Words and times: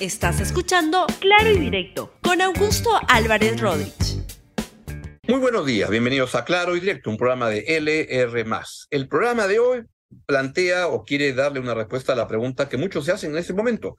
Estás 0.00 0.40
escuchando 0.40 1.06
Claro 1.18 1.50
y 1.50 1.58
Directo 1.58 2.14
con 2.22 2.40
Augusto 2.40 2.88
Álvarez 3.08 3.60
Rodríguez. 3.60 4.22
Muy 5.26 5.40
buenos 5.40 5.66
días, 5.66 5.90
bienvenidos 5.90 6.36
a 6.36 6.44
Claro 6.44 6.76
y 6.76 6.80
Directo, 6.80 7.10
un 7.10 7.16
programa 7.16 7.48
de 7.48 7.64
LR. 7.66 8.44
El 8.90 9.08
programa 9.08 9.48
de 9.48 9.58
hoy 9.58 9.82
plantea 10.24 10.86
o 10.86 11.04
quiere 11.04 11.32
darle 11.32 11.58
una 11.58 11.74
respuesta 11.74 12.12
a 12.12 12.16
la 12.16 12.28
pregunta 12.28 12.68
que 12.68 12.76
muchos 12.76 13.06
se 13.06 13.10
hacen 13.10 13.32
en 13.32 13.38
este 13.38 13.54
momento. 13.54 13.96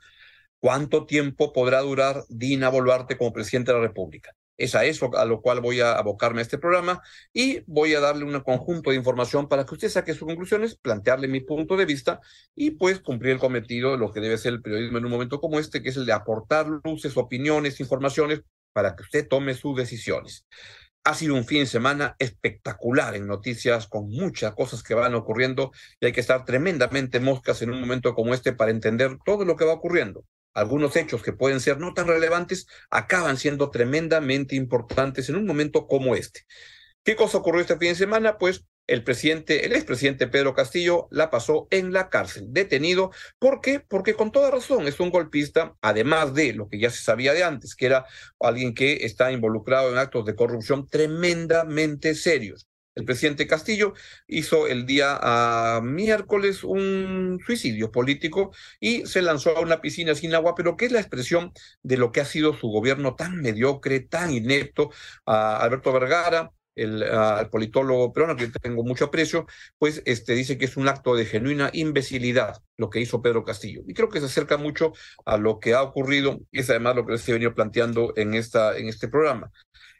¿Cuánto 0.59 1.05
tiempo 1.05 1.51
podrá 1.51 1.81
durar 1.81 2.23
Dina 2.29 2.69
Boluarte 2.69 3.17
como 3.17 3.33
presidente 3.33 3.73
de 3.73 3.79
la 3.79 3.87
República? 3.87 4.33
Es 4.59 4.75
a 4.75 4.83
eso 4.83 5.09
a 5.17 5.23
lo 5.23 5.41
cual 5.41 5.61
voy 5.61 5.79
a 5.79 5.93
abocarme 5.93 6.39
a 6.39 6.41
este 6.41 6.57
programa 6.57 7.01
y 7.31 7.61
voy 7.65 7.93
a 7.95 8.01
darle 8.01 8.25
un 8.25 8.37
conjunto 8.41 8.89
de 8.89 8.97
información 8.97 9.47
para 9.47 9.65
que 9.65 9.73
usted 9.73 9.87
saque 9.87 10.13
sus 10.13 10.27
conclusiones, 10.27 10.75
plantearle 10.75 11.29
mi 11.29 11.39
punto 11.39 11.77
de 11.77 11.85
vista 11.85 12.19
y 12.55 12.71
pues 12.71 12.99
cumplir 12.99 13.31
el 13.31 13.39
cometido 13.39 13.93
de 13.93 13.97
lo 13.97 14.11
que 14.11 14.19
debe 14.19 14.37
ser 14.37 14.53
el 14.53 14.61
periodismo 14.61 14.97
en 14.97 15.05
un 15.05 15.11
momento 15.11 15.39
como 15.39 15.59
este, 15.59 15.81
que 15.81 15.89
es 15.89 15.95
el 15.95 16.05
de 16.05 16.11
aportar 16.11 16.67
luces, 16.83 17.15
opiniones, 17.15 17.79
informaciones 17.79 18.41
para 18.73 18.97
que 18.97 19.03
usted 19.03 19.29
tome 19.29 19.53
sus 19.53 19.77
decisiones. 19.77 20.45
Ha 21.05 21.15
sido 21.15 21.35
un 21.35 21.45
fin 21.45 21.61
de 21.61 21.65
semana 21.65 22.17
espectacular 22.19 23.15
en 23.15 23.27
noticias, 23.27 23.87
con 23.87 24.09
muchas 24.09 24.53
cosas 24.55 24.83
que 24.83 24.93
van 24.93 25.15
ocurriendo 25.15 25.71
y 26.01 26.07
hay 26.07 26.11
que 26.11 26.19
estar 26.19 26.43
tremendamente 26.43 27.21
moscas 27.21 27.61
en 27.61 27.71
un 27.71 27.79
momento 27.79 28.13
como 28.13 28.33
este 28.33 28.51
para 28.51 28.71
entender 28.71 29.17
todo 29.23 29.45
lo 29.45 29.55
que 29.55 29.63
va 29.63 29.73
ocurriendo 29.73 30.25
algunos 30.53 30.95
hechos 30.95 31.23
que 31.23 31.33
pueden 31.33 31.59
ser 31.59 31.79
no 31.79 31.93
tan 31.93 32.07
relevantes 32.07 32.67
acaban 32.89 33.37
siendo 33.37 33.71
tremendamente 33.71 34.55
importantes 34.55 35.29
en 35.29 35.35
un 35.35 35.45
momento 35.45 35.87
como 35.87 36.15
este. 36.15 36.45
¿Qué 37.03 37.15
cosa 37.15 37.37
ocurrió 37.37 37.61
este 37.61 37.77
fin 37.77 37.89
de 37.89 37.95
semana? 37.95 38.37
Pues 38.37 38.65
el 38.89 39.03
presidente, 39.03 39.65
el 39.65 39.73
expresidente 39.73 40.27
Pedro 40.27 40.53
Castillo 40.53 41.07
la 41.11 41.29
pasó 41.29 41.67
en 41.71 41.93
la 41.93 42.09
cárcel, 42.09 42.47
detenido. 42.49 43.11
¿Por 43.37 43.61
qué? 43.61 43.79
Porque 43.79 44.15
con 44.15 44.31
toda 44.31 44.51
razón 44.51 44.87
es 44.87 44.99
un 44.99 45.11
golpista, 45.11 45.75
además 45.81 46.33
de 46.33 46.53
lo 46.53 46.69
que 46.69 46.79
ya 46.79 46.89
se 46.89 47.03
sabía 47.03 47.33
de 47.33 47.43
antes, 47.43 47.75
que 47.75 47.85
era 47.85 48.05
alguien 48.39 48.73
que 48.73 49.05
está 49.05 49.31
involucrado 49.31 49.91
en 49.91 49.97
actos 49.97 50.25
de 50.25 50.35
corrupción 50.35 50.87
tremendamente 50.87 52.15
serios. 52.15 52.68
El 52.95 53.05
presidente 53.05 53.47
Castillo 53.47 53.93
hizo 54.27 54.67
el 54.67 54.85
día 54.85 55.17
ah, 55.21 55.81
miércoles 55.83 56.63
un 56.63 57.39
suicidio 57.45 57.91
político 57.91 58.51
y 58.79 59.05
se 59.05 59.21
lanzó 59.21 59.55
a 59.57 59.61
una 59.61 59.81
piscina 59.81 60.15
sin 60.15 60.35
agua, 60.35 60.55
pero 60.55 60.75
que 60.75 60.85
es 60.85 60.91
la 60.91 60.99
expresión 60.99 61.53
de 61.83 61.97
lo 61.97 62.11
que 62.11 62.21
ha 62.21 62.25
sido 62.25 62.53
su 62.53 62.67
gobierno 62.67 63.15
tan 63.15 63.41
mediocre, 63.41 64.01
tan 64.01 64.31
inepto. 64.31 64.91
a 65.25 65.57
Alberto 65.57 65.93
Vergara, 65.93 66.51
el, 66.75 67.03
ah, 67.03 67.47
politólogo 67.51 68.13
peruano, 68.13 68.35
que 68.35 68.47
tengo 68.47 68.83
mucho 68.83 69.05
aprecio, 69.05 69.45
pues 69.77 70.01
este, 70.05 70.33
dice 70.33 70.57
que 70.57 70.65
es 70.65 70.77
un 70.77 70.87
acto 70.87 71.15
de 71.15 71.25
genuina 71.25 71.69
imbecilidad 71.73 72.61
lo 72.77 72.89
que 72.89 73.01
hizo 73.01 73.21
Pedro 73.21 73.43
Castillo. 73.43 73.81
Y 73.87 73.93
creo 73.93 74.09
que 74.09 74.19
se 74.19 74.27
acerca 74.27 74.57
mucho 74.57 74.93
a 75.25 75.37
lo 75.37 75.59
que 75.59 75.73
ha 75.73 75.83
ocurrido, 75.83 76.39
y 76.51 76.59
es 76.59 76.69
además 76.69 76.95
lo 76.95 77.05
que 77.05 77.13
les 77.13 77.27
he 77.27 77.33
venido 77.33 77.53
planteando 77.53 78.13
en, 78.15 78.33
esta, 78.33 78.77
en 78.77 78.87
este 78.87 79.07
programa. 79.07 79.51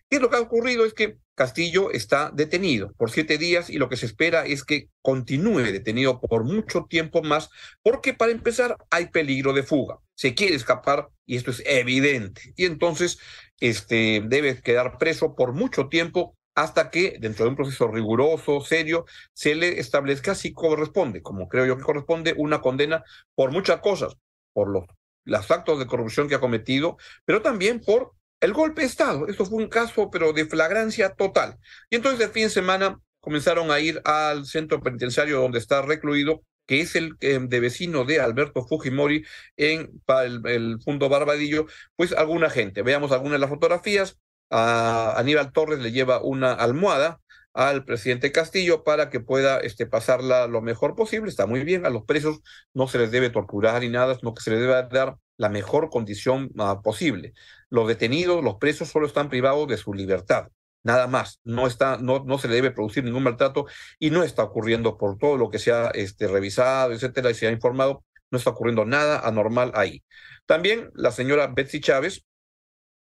¿Qué 0.10 0.16
es 0.16 0.22
lo 0.22 0.30
que 0.30 0.38
ha 0.38 0.42
ocurrido? 0.42 0.86
Es 0.86 0.94
que 0.96 1.18
Castillo 1.36 1.92
está 1.92 2.32
detenido 2.34 2.92
por 2.98 3.12
siete 3.12 3.38
días 3.38 3.70
y 3.70 3.78
lo 3.78 3.90
que 3.90 3.96
se 3.96 4.08
espera 4.08 4.46
es 4.46 4.64
que 4.64 4.90
continúe 5.04 5.60
detenido 5.60 6.20
por 6.20 6.44
mucho 6.44 6.88
tiempo 6.90 7.22
más, 7.22 7.50
porque 7.84 8.16
para 8.16 8.32
empezar 8.32 8.76
hay 8.90 9.08
peligro 9.08 9.54
de 9.54 9.64
fuga. 9.64 10.00
Se 10.16 10.34
quiere 10.34 10.56
escapar 10.56 11.10
y 11.28 11.36
esto 11.36 11.52
es 11.52 11.62
evidente. 11.66 12.54
Y 12.56 12.66
entonces 12.66 13.20
este, 13.60 14.24
debe 14.26 14.60
quedar 14.62 14.98
preso 14.98 15.36
por 15.36 15.54
mucho 15.54 15.90
tiempo 15.90 16.36
hasta 16.56 16.90
que, 16.90 17.18
dentro 17.20 17.46
de 17.46 17.52
un 17.52 17.56
proceso 17.56 17.88
riguroso, 17.88 18.62
serio, 18.62 19.06
se 19.34 19.54
le 19.54 19.80
establezca 19.80 20.34
si 20.34 20.54
corresponde, 20.54 21.22
como 21.22 21.48
creo 21.48 21.66
yo 21.66 21.78
que 21.78 21.84
corresponde, 21.84 22.34
una 22.36 22.62
condena 22.62 23.04
por 23.36 23.52
muchas 23.52 23.80
cosas, 23.80 24.18
por 24.54 24.70
los, 24.70 24.86
los 25.24 25.52
actos 25.52 25.80
de 25.80 25.88
corrupción 25.88 26.28
que 26.28 26.36
ha 26.36 26.42
cometido, 26.42 26.98
pero 27.24 27.42
también 27.42 27.80
por 27.80 28.14
el 28.40 28.54
golpe 28.54 28.82
de 28.82 28.88
Estado. 28.88 29.28
Esto 29.28 29.46
fue 29.46 29.62
un 29.62 29.70
caso, 29.70 30.10
pero 30.12 30.34
de 30.34 30.46
flagrancia 30.46 31.14
total. 31.14 31.58
Y 31.90 31.96
entonces 31.96 32.26
el 32.26 32.32
fin 32.32 32.44
de 32.44 32.50
semana 32.50 33.00
comenzaron 33.20 33.72
a 33.72 33.80
ir 33.80 34.02
al 34.06 34.46
centro 34.46 34.82
penitenciario 34.82 35.42
donde 35.42 35.60
está 35.60 35.82
recluido, 35.82 36.44
que 36.66 36.82
es 36.82 36.96
el 36.96 37.16
eh, 37.22 37.40
de 37.42 37.60
vecino 37.60 38.06
de 38.06 38.20
Alberto 38.20 38.66
Fujimori 38.66 39.26
en 39.58 40.02
el, 40.08 40.42
el 40.46 40.78
Fundo 40.84 41.10
Barbadillo, 41.10 41.66
pues 41.96 42.14
alguna 42.14 42.50
gente. 42.50 42.82
Veamos 42.84 43.12
algunas 43.12 43.34
de 43.34 43.40
las 43.40 43.50
fotografías. 43.50 44.18
A 44.52 45.14
Aníbal 45.20 45.52
Torres 45.52 45.80
le 45.80 45.92
lleva 45.92 46.24
una 46.24 46.54
almohada 46.54 47.22
al 47.54 47.86
presidente 47.86 48.32
Castillo 48.32 48.84
para 48.84 49.10
que 49.10 49.20
pueda 49.20 49.60
este, 49.60 49.86
pasarla 49.86 50.48
lo 50.48 50.62
mejor 50.62 50.96
posible. 50.96 51.30
Está 51.30 51.46
muy 51.46 51.64
bien, 51.64 51.86
a 51.86 51.90
los 51.90 52.06
presos 52.06 52.40
no 52.74 52.88
se 52.88 52.98
les 53.00 53.12
debe 53.12 53.30
torturar 53.30 53.82
ni 53.82 53.90
nada, 53.90 54.16
sino 54.16 54.34
que 54.34 54.42
se 54.42 54.52
les 54.52 54.62
debe 54.62 54.74
dar 54.90 55.18
la 55.40 55.50
mejor 55.50 55.90
condición 55.90 56.52
uh, 56.56 56.82
posible. 56.84 57.34
Los 57.70 57.88
detenidos, 57.88 58.44
los 58.44 58.58
presos, 58.58 58.90
solo 58.90 59.08
están 59.08 59.30
privados 59.30 59.68
de 59.70 59.78
su 59.78 59.94
libertad. 59.94 60.50
Nada 60.84 61.08
más, 61.08 61.40
no, 61.44 61.66
está, 61.66 61.98
no, 61.98 62.24
no 62.26 62.38
se 62.38 62.50
le 62.50 62.56
debe 62.56 62.72
producir 62.72 63.04
ningún 63.04 63.24
maltrato 63.24 63.66
y 64.00 64.12
no 64.12 64.24
está 64.24 64.44
ocurriendo 64.44 64.98
por 64.98 65.18
todo 65.18 65.38
lo 65.38 65.50
que 65.50 65.60
se 65.60 65.72
ha 65.72 65.88
este, 65.94 66.28
revisado, 66.28 66.92
etcétera, 66.92 67.32
y 67.32 67.36
se 67.36 67.48
ha 67.48 67.52
informado, 67.52 68.04
no 68.32 68.38
está 68.38 68.50
ocurriendo 68.50 68.84
nada 68.86 69.20
anormal 69.20 69.72
ahí. 69.76 70.04
También 70.46 70.92
la 70.94 71.12
señora 71.12 71.48
Betsy 71.48 71.80
Chávez, 71.80 72.26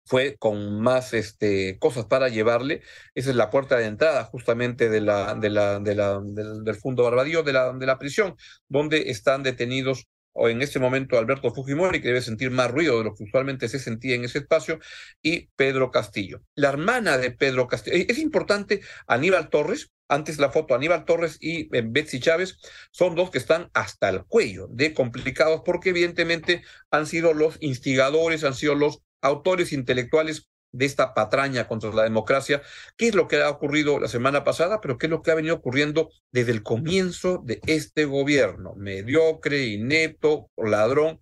fue 0.09 0.37
con 0.39 0.81
más 0.81 1.13
este, 1.13 1.79
cosas 1.79 2.07
para 2.07 2.29
llevarle. 2.31 2.83
Esa 3.15 3.31
es 3.31 3.37
la 3.37 3.51
puerta 3.51 3.77
de 3.77 3.85
entrada 3.85 4.25
justamente 4.25 4.89
de 4.89 5.03
la, 5.03 5.35
de 5.35 5.51
la, 5.51 5.81
de 5.81 5.95
la, 5.95 6.21
del, 6.25 6.65
del 6.65 6.75
Fundo 6.77 7.03
Barbadillo, 7.03 7.43
de 7.43 7.53
la, 7.53 7.75
de 7.75 7.85
la 7.85 7.99
prisión, 7.99 8.35
donde 8.69 9.11
están 9.11 9.43
detenidos 9.43 10.09
o 10.39 10.49
en 10.49 10.63
este 10.63 10.79
momento 10.79 11.19
Alberto 11.19 11.53
Fujimori, 11.53 12.01
que 12.01 12.09
debe 12.09 12.21
sentir 12.23 12.51
más 12.51 12.71
ruido 12.71 12.99
de 12.99 13.05
lo 13.05 13.15
que 13.15 13.25
usualmente 13.25 13.69
se 13.69 13.79
sentía 13.79 14.15
en 14.15 14.25
ese 14.25 14.39
espacio, 14.39 14.79
y 15.21 15.49
Pedro 15.57 15.91
Castillo. 15.91 16.43
La 16.55 16.69
hermana 16.69 17.19
de 17.19 17.33
Pedro 17.33 17.67
Castillo. 17.67 17.97
Eh, 17.97 18.07
es 18.09 18.19
importante, 18.19 18.81
Aníbal 19.07 19.51
Torres, 19.51 19.91
antes 20.09 20.39
la 20.39 20.51
foto, 20.51 20.75
Aníbal 20.75 21.05
Torres 21.05 21.37
y 21.41 21.75
eh, 21.77 21.83
Betsy 21.85 22.21
Chávez 22.21 22.59
son 22.91 23.15
dos 23.15 23.31
que 23.31 23.39
están 23.39 23.69
hasta 23.75 24.09
el 24.09 24.25
cuello 24.25 24.67
de 24.71 24.95
complicados 24.95 25.63
porque 25.65 25.91
evidentemente 25.91 26.63
han 26.91 27.07
sido 27.07 27.35
los 27.35 27.59
instigadores, 27.61 28.45
han 28.45 28.55
sido 28.55 28.75
los 28.75 29.03
autores 29.21 29.73
intelectuales 29.73 30.49
de 30.73 30.87
esta 30.87 31.15
patraña 31.15 31.69
contra 31.69 31.91
la 31.93 32.05
democracia, 32.05 32.63
qué 32.97 33.09
es 33.09 33.15
lo 33.15 33.29
que 33.29 33.41
ha 33.43 33.51
ocurrido 33.51 33.99
la 33.99 34.09
semana 34.09 34.45
pasada, 34.45 34.81
pero 34.81 34.99
qué 34.99 35.07
es 35.07 35.11
lo 35.11 35.23
que 35.23 35.31
ha 35.31 35.35
venido 35.35 35.57
ocurriendo 35.57 36.11
desde 36.31 36.53
el 36.53 36.63
comienzo 36.63 37.43
de 37.45 37.61
este 37.67 38.05
gobierno, 38.05 38.75
mediocre, 38.77 39.67
inepto, 39.67 40.51
ladrón, 40.57 41.21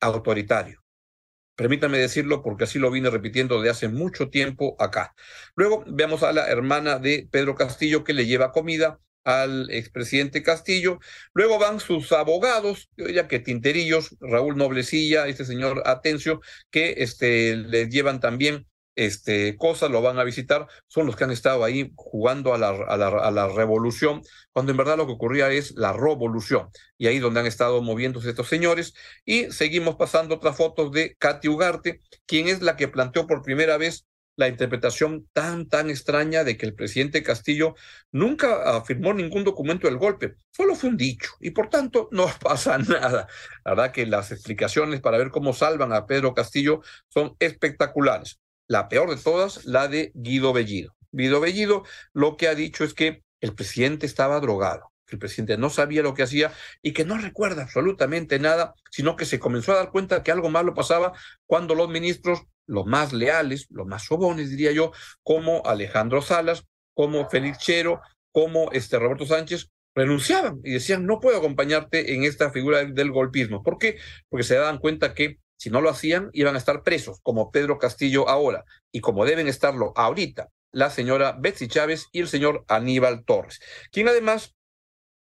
autoritario. 0.00 0.80
Permítame 1.54 1.98
decirlo 1.98 2.42
porque 2.42 2.64
así 2.64 2.78
lo 2.78 2.90
vine 2.90 3.10
repitiendo 3.10 3.60
de 3.60 3.68
hace 3.68 3.88
mucho 3.88 4.30
tiempo 4.30 4.76
acá. 4.78 5.14
Luego 5.54 5.84
veamos 5.86 6.22
a 6.22 6.32
la 6.32 6.48
hermana 6.48 6.98
de 6.98 7.28
Pedro 7.30 7.54
Castillo 7.54 8.02
que 8.02 8.14
le 8.14 8.26
lleva 8.26 8.50
comida 8.50 8.98
al 9.24 9.70
expresidente 9.70 10.42
Castillo. 10.42 11.00
Luego 11.34 11.58
van 11.58 11.80
sus 11.80 12.12
abogados, 12.12 12.88
ya 12.96 13.28
que 13.28 13.40
Tinterillos, 13.40 14.16
Raúl 14.20 14.56
Noblecilla, 14.56 15.28
este 15.28 15.44
señor 15.44 15.82
Atencio, 15.84 16.40
que 16.70 16.94
este, 16.98 17.56
le 17.56 17.90
llevan 17.90 18.20
también 18.20 18.66
este, 18.94 19.56
cosas, 19.56 19.90
lo 19.90 20.02
van 20.02 20.18
a 20.18 20.24
visitar, 20.24 20.66
son 20.88 21.06
los 21.06 21.16
que 21.16 21.24
han 21.24 21.30
estado 21.30 21.64
ahí 21.64 21.92
jugando 21.96 22.54
a 22.54 22.58
la, 22.58 22.68
a, 22.70 23.30
la, 23.30 23.48
revolución, 23.48 24.22
cuando 24.52 24.72
en 24.72 24.78
verdad 24.78 24.96
lo 24.96 25.06
que 25.06 25.12
ocurría 25.12 25.50
es 25.50 25.72
la 25.76 25.92
revolución. 25.92 26.68
Y 26.98 27.06
ahí 27.06 27.18
donde 27.18 27.40
han 27.40 27.46
estado 27.46 27.82
moviéndose 27.82 28.30
estos 28.30 28.48
señores. 28.48 28.94
Y 29.24 29.50
seguimos 29.52 29.96
pasando 29.96 30.36
otras 30.36 30.56
fotos 30.56 30.92
de 30.92 31.14
Katy 31.18 31.48
Ugarte, 31.48 32.00
quien 32.26 32.48
es 32.48 32.62
la 32.62 32.76
que 32.76 32.88
planteó 32.88 33.26
por 33.26 33.42
primera 33.42 33.76
vez 33.78 34.06
la 34.40 34.48
interpretación 34.48 35.28
tan, 35.32 35.68
tan 35.68 35.90
extraña 35.90 36.44
de 36.44 36.56
que 36.56 36.66
el 36.66 36.74
presidente 36.74 37.22
Castillo 37.22 37.74
nunca 38.10 38.76
afirmó 38.76 39.12
ningún 39.12 39.44
documento 39.44 39.86
del 39.86 39.98
golpe, 39.98 40.34
solo 40.50 40.74
fue 40.74 40.90
un 40.90 40.96
dicho 40.96 41.32
y 41.40 41.50
por 41.50 41.68
tanto 41.68 42.08
no 42.10 42.26
pasa 42.42 42.78
nada. 42.78 43.28
La 43.64 43.74
verdad 43.74 43.92
que 43.92 44.06
las 44.06 44.32
explicaciones 44.32 45.00
para 45.00 45.18
ver 45.18 45.30
cómo 45.30 45.52
salvan 45.52 45.92
a 45.92 46.06
Pedro 46.06 46.34
Castillo 46.34 46.80
son 47.08 47.36
espectaculares. 47.38 48.39
La 48.70 48.88
peor 48.88 49.10
de 49.10 49.20
todas, 49.20 49.64
la 49.64 49.88
de 49.88 50.12
Guido 50.14 50.52
Bellido. 50.52 50.94
Guido 51.10 51.40
Bellido 51.40 51.82
lo 52.12 52.36
que 52.36 52.46
ha 52.46 52.54
dicho 52.54 52.84
es 52.84 52.94
que 52.94 53.24
el 53.40 53.52
presidente 53.52 54.06
estaba 54.06 54.38
drogado 54.38 54.92
que 55.10 55.16
el 55.16 55.18
presidente 55.18 55.58
no 55.58 55.70
sabía 55.70 56.02
lo 56.02 56.14
que 56.14 56.22
hacía 56.22 56.52
y 56.82 56.92
que 56.92 57.04
no 57.04 57.18
recuerda 57.18 57.64
absolutamente 57.64 58.38
nada, 58.38 58.74
sino 58.92 59.16
que 59.16 59.24
se 59.24 59.40
comenzó 59.40 59.72
a 59.72 59.78
dar 59.78 59.90
cuenta 59.90 60.22
que 60.22 60.30
algo 60.30 60.50
malo 60.50 60.72
pasaba 60.72 61.14
cuando 61.46 61.74
los 61.74 61.88
ministros 61.88 62.44
los 62.66 62.86
más 62.86 63.12
leales, 63.12 63.66
los 63.70 63.88
más 63.88 64.04
sobones, 64.04 64.50
diría 64.50 64.70
yo, 64.70 64.92
como 65.24 65.66
Alejandro 65.66 66.22
Salas, 66.22 66.64
como 66.94 67.28
Félix 67.28 67.58
Chero, 67.58 68.00
como 68.30 68.70
este 68.70 69.00
Roberto 69.00 69.26
Sánchez, 69.26 69.70
renunciaban 69.96 70.60
y 70.62 70.74
decían, 70.74 71.04
no 71.04 71.18
puedo 71.18 71.36
acompañarte 71.36 72.14
en 72.14 72.22
esta 72.22 72.52
figura 72.52 72.84
del 72.84 73.10
golpismo. 73.10 73.64
¿Por 73.64 73.78
qué? 73.78 73.98
Porque 74.28 74.44
se 74.44 74.54
daban 74.54 74.78
cuenta 74.78 75.14
que 75.14 75.39
si 75.60 75.68
no 75.68 75.82
lo 75.82 75.90
hacían, 75.90 76.30
iban 76.32 76.54
a 76.54 76.58
estar 76.58 76.82
presos, 76.82 77.18
como 77.22 77.50
Pedro 77.50 77.78
Castillo 77.78 78.26
ahora, 78.30 78.64
y 78.90 79.00
como 79.00 79.26
deben 79.26 79.46
estarlo 79.46 79.92
ahorita, 79.94 80.48
la 80.72 80.88
señora 80.88 81.36
Betsy 81.38 81.68
Chávez 81.68 82.06
y 82.12 82.20
el 82.20 82.28
señor 82.28 82.64
Aníbal 82.66 83.26
Torres, 83.26 83.60
quien 83.92 84.08
además 84.08 84.54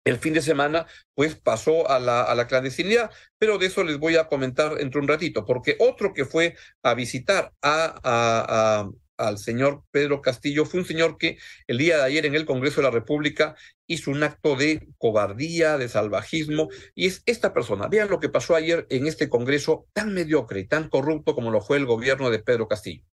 el 0.05 0.19
fin 0.19 0.33
de 0.33 0.41
semana, 0.43 0.87
pues 1.15 1.35
pasó 1.35 1.91
a 1.91 1.99
la, 1.99 2.23
a 2.23 2.37
la 2.37 2.47
clandestinidad, 2.47 3.11
pero 3.37 3.59
de 3.59 3.67
eso 3.67 3.83
les 3.83 3.99
voy 3.99 4.15
a 4.15 4.29
comentar 4.29 4.81
entre 4.81 5.01
un 5.01 5.09
ratito, 5.09 5.45
porque 5.45 5.77
otro 5.81 6.15
que 6.15 6.25
fue 6.25 6.55
a 6.85 6.95
visitar 6.95 7.53
a, 7.61 8.01
a, 8.05 8.89
al 9.17 9.39
señor 9.39 9.83
Pedro 9.91 10.23
Castillo 10.23 10.65
fue 10.67 10.81
un 10.81 10.87
señor 10.87 11.19
que 11.19 11.39
el 11.67 11.79
día 11.79 11.99
de 11.99 12.05
ayer 12.05 12.27
en 12.27 12.37
el 12.37 12.47
Congreso 12.47 12.77
de 12.77 12.85
la 12.85 12.91
República 12.91 13.57
hizo 13.93 14.11
un 14.11 14.23
acto 14.23 14.57
de 14.57 14.89
cobardía, 14.99 15.79
de 15.79 15.89
salvajismo, 15.89 16.69
y 16.95 17.07
es 17.07 17.23
esta 17.27 17.53
persona. 17.53 17.89
Vean 17.89 18.11
lo 18.11 18.21
que 18.21 18.29
pasó 18.29 18.55
ayer 18.55 18.87
en 18.91 19.07
este 19.07 19.29
Congreso 19.29 19.87
tan 19.93 20.13
mediocre 20.15 20.61
y 20.61 20.67
tan 20.67 20.89
corrupto 20.89 21.35
como 21.35 21.51
lo 21.51 21.61
fue 21.61 21.77
el 21.77 21.87
gobierno 21.87 22.31
de 22.31 22.39
Pedro 22.39 22.69
Castillo. 22.69 23.05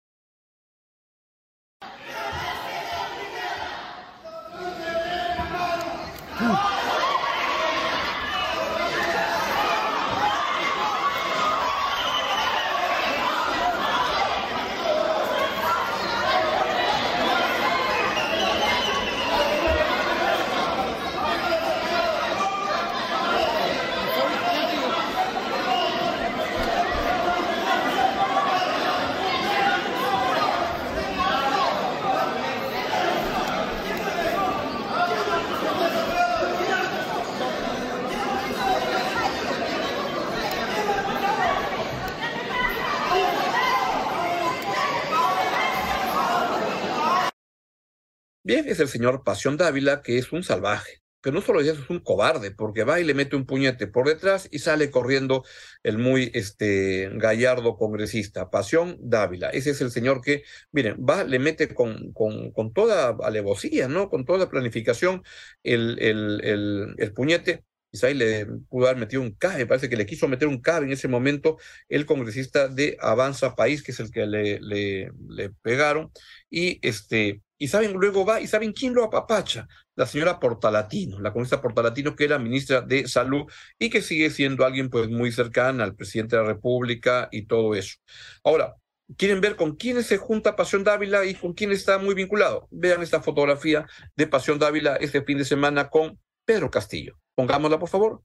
Bien, 48.49 48.65
es 48.67 48.81
el 48.81 48.89
señor 48.89 49.25
Pasión 49.25 49.59
Dávila, 49.59 50.01
que 50.01 50.17
es 50.17 50.33
un 50.33 50.43
salvaje, 50.43 51.03
que 51.23 51.31
no 51.31 51.43
solo 51.43 51.61
es 51.61 51.91
un 51.91 52.01
cobarde, 52.01 52.51
porque 52.51 52.83
va 52.83 52.99
y 52.99 53.05
le 53.05 53.13
mete 53.13 53.37
un 53.37 53.45
puñete 53.45 53.89
por 53.89 54.09
detrás 54.09 54.49
y 54.51 54.61
sale 54.61 54.91
corriendo 54.91 55.45
el 55.83 55.99
muy 55.99 56.31
este, 56.33 57.11
gallardo 57.13 57.77
congresista. 57.77 58.49
Pasión 58.49 58.97
Dávila, 59.03 59.51
ese 59.51 59.73
es 59.73 59.83
el 59.83 59.91
señor 59.91 60.23
que, 60.23 60.45
miren, 60.73 60.97
va, 60.99 61.25
le 61.25 61.39
mete 61.39 61.75
con, 61.75 62.11
con, 62.15 62.51
con 62.53 62.73
toda 62.73 63.19
alevosía, 63.23 63.87
¿no? 63.87 64.09
Con 64.09 64.25
toda 64.25 64.49
planificación 64.49 65.23
el, 65.63 65.99
el, 66.01 66.41
el, 66.43 66.95
el 66.97 67.13
puñete. 67.13 67.65
Quizá 67.91 68.07
ahí 68.07 68.15
le 68.15 68.47
pudo 68.71 68.87
haber 68.87 68.97
metido 68.99 69.21
un 69.21 69.33
cabe, 69.33 69.67
parece 69.67 69.91
que 69.91 69.97
le 69.97 70.07
quiso 70.07 70.27
meter 70.27 70.49
un 70.49 70.63
cabe 70.63 70.87
en 70.87 70.93
ese 70.93 71.09
momento 71.09 71.59
el 71.91 72.07
congresista 72.07 72.69
de 72.69 72.97
Avanza 72.99 73.55
País, 73.55 73.83
que 73.83 73.93
es 73.93 74.01
el 74.01 74.11
que 74.11 74.27
le, 74.27 74.59
le 74.61 75.51
pegaron, 75.63 76.11
y 76.49 76.79
este, 76.81 77.43
y 77.59 77.69
saben, 77.69 77.93
luego 77.93 78.25
va, 78.25 78.41
y 78.41 78.47
saben 78.47 78.73
quién 78.73 78.95
lo 78.95 79.05
apapacha, 79.05 79.67
la 79.97 80.07
señora 80.07 80.39
Portalatino, 80.39 81.21
la 81.21 81.33
congresista 81.33 81.61
Portalatino, 81.61 82.15
que 82.15 82.25
era 82.25 82.39
ministra 82.39 82.81
de 82.81 83.09
Salud 83.09 83.51
y 83.79 83.91
que 83.91 84.01
sigue 84.01 84.31
siendo 84.31 84.65
alguien 84.65 84.89
pues 84.89 85.09
muy 85.09 85.33
cercana 85.33 85.85
al 85.85 85.97
presidente 85.97 86.37
de 86.37 86.43
la 86.43 86.49
República 86.49 87.29
y 87.33 87.47
todo 87.47 87.75
eso. 87.75 87.97
Ahora, 88.45 88.77
¿quieren 89.17 89.41
ver 89.41 89.57
con 89.57 89.77
quiénes 89.77 90.07
se 90.07 90.19
junta 90.19 90.57
Pasión 90.57 90.85
Dávila 90.85 91.25
y 91.25 91.35
con 91.35 91.53
quién 91.53 91.73
está 91.73 91.99
muy 91.99 92.15
vinculado? 92.15 92.69
Vean 92.71 93.03
esta 93.03 93.21
fotografía 93.21 93.87
de 94.17 94.27
Pasión 94.27 94.59
Dávila 94.59 94.97
este 94.97 95.23
fin 95.23 95.39
de 95.39 95.45
semana 95.45 95.89
con 95.89 96.19
Pedro 96.45 96.71
Castillo. 96.71 97.19
Pongámosla, 97.35 97.79
por 97.79 97.89
favor. 97.89 98.23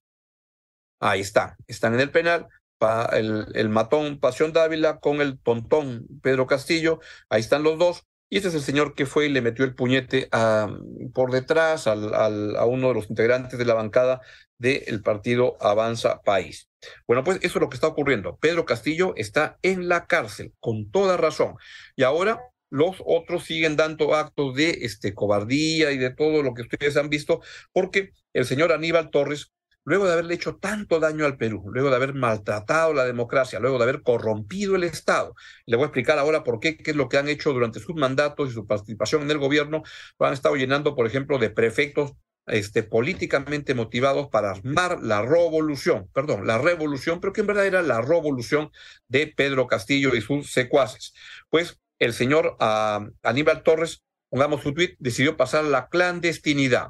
Ahí 1.00 1.22
está, 1.22 1.58
están 1.68 1.96
en 1.96 2.00
el 2.00 2.12
penal, 2.12 2.48
el, 3.14 3.48
el 3.54 3.70
matón 3.70 4.20
Pasión 4.20 4.54
Dávila 4.54 5.00
con 5.00 5.22
el 5.22 5.40
tontón 5.40 6.06
Pedro 6.22 6.48
Castillo, 6.48 7.00
ahí 7.30 7.42
están 7.42 7.64
los 7.64 7.78
dos, 7.78 8.06
y 8.34 8.38
este 8.38 8.50
es 8.50 8.56
el 8.56 8.62
señor 8.62 8.96
que 8.96 9.06
fue 9.06 9.28
y 9.28 9.30
le 9.30 9.42
metió 9.42 9.64
el 9.64 9.76
puñete 9.76 10.28
por 11.14 11.30
detrás 11.30 11.86
al, 11.86 12.56
a 12.56 12.66
uno 12.66 12.88
de 12.88 12.96
los 12.96 13.08
integrantes 13.08 13.60
de 13.60 13.66
la 13.66 13.76
bancada 13.76 14.22
del 14.58 15.04
partido 15.04 15.56
Avanza 15.62 16.24
País. 16.24 16.68
Bueno, 17.08 17.24
pues 17.24 17.38
eso 17.44 17.60
es 17.60 17.62
lo 17.62 17.70
que 17.70 17.76
está 17.76 17.86
ocurriendo. 17.86 18.38
Pedro 18.38 18.66
Castillo 18.66 19.14
está 19.18 19.60
en 19.62 19.88
la 19.88 20.08
cárcel, 20.08 20.52
con 20.60 20.90
toda 20.90 21.16
razón. 21.16 21.58
Y 21.96 22.02
ahora 22.02 22.42
los 22.72 22.96
otros 23.06 23.44
siguen 23.44 23.76
dando 23.76 24.16
actos 24.16 24.56
de 24.56 24.80
este, 24.82 25.14
cobardía 25.14 25.92
y 25.92 26.00
de 26.00 26.10
todo 26.10 26.42
lo 26.42 26.56
que 26.56 26.64
ustedes 26.64 26.98
han 26.98 27.10
visto, 27.10 27.40
porque 27.72 28.14
el 28.34 28.46
señor 28.46 28.72
Aníbal 28.72 29.12
Torres 29.12 29.52
luego 29.86 30.06
de 30.06 30.14
haberle 30.14 30.36
hecho 30.36 30.56
tanto 30.56 31.00
daño 31.00 31.26
al 31.26 31.38
Perú, 31.38 31.64
luego 31.72 31.90
de 31.90 31.96
haber 31.96 32.14
maltratado 32.14 32.94
la 32.94 33.06
democracia, 33.06 33.60
luego 33.60 33.78
de 33.78 33.84
haber 33.84 34.02
corrompido 34.02 34.76
el 34.76 34.84
Estado. 34.84 35.36
Le 35.66 35.76
voy 35.76 35.84
a 35.84 35.88
explicar 35.88 36.20
ahora 36.20 36.44
por 36.44 36.60
qué, 36.60 36.78
qué 36.78 36.92
es 36.92 36.98
lo 36.98 37.10
que 37.10 37.18
han 37.18 37.28
hecho 37.28 37.54
durante 37.54 37.80
sus 37.80 37.96
mandatos 37.96 38.50
y 38.50 38.54
su 38.54 38.66
participación 38.66 39.24
en 39.24 39.32
el 39.32 39.38
gobierno. 39.40 39.84
Han 40.20 40.34
estado 40.34 40.56
llenando, 40.56 40.96
por 40.96 41.08
ejemplo, 41.08 41.38
de 41.38 41.50
prefectos 41.50 42.14
este, 42.46 42.84
políticamente 42.84 43.74
motivados 43.74 44.28
para 44.30 44.52
armar 44.52 45.02
la 45.02 45.22
revolución, 45.22 46.10
perdón, 46.14 46.46
la 46.46 46.58
revolución, 46.58 47.20
pero 47.22 47.34
que 47.34 47.42
en 47.42 47.48
verdad 47.48 47.66
era 47.66 47.82
la 47.82 48.02
revolución 48.02 48.72
de 49.08 49.28
Pedro 49.28 49.68
Castillo 49.68 50.14
y 50.16 50.22
sus 50.22 50.52
secuaces. 50.52 51.14
Pues 51.50 51.80
el 52.00 52.14
señor 52.14 52.58
uh, 52.60 53.10
Aníbal 53.24 53.64
Torres, 53.64 54.04
pongamos 54.30 54.62
su 54.62 54.74
tuit, 54.74 54.96
decidió 55.00 55.38
pasar 55.38 55.64
la 55.64 55.88
clandestinidad. 55.88 56.88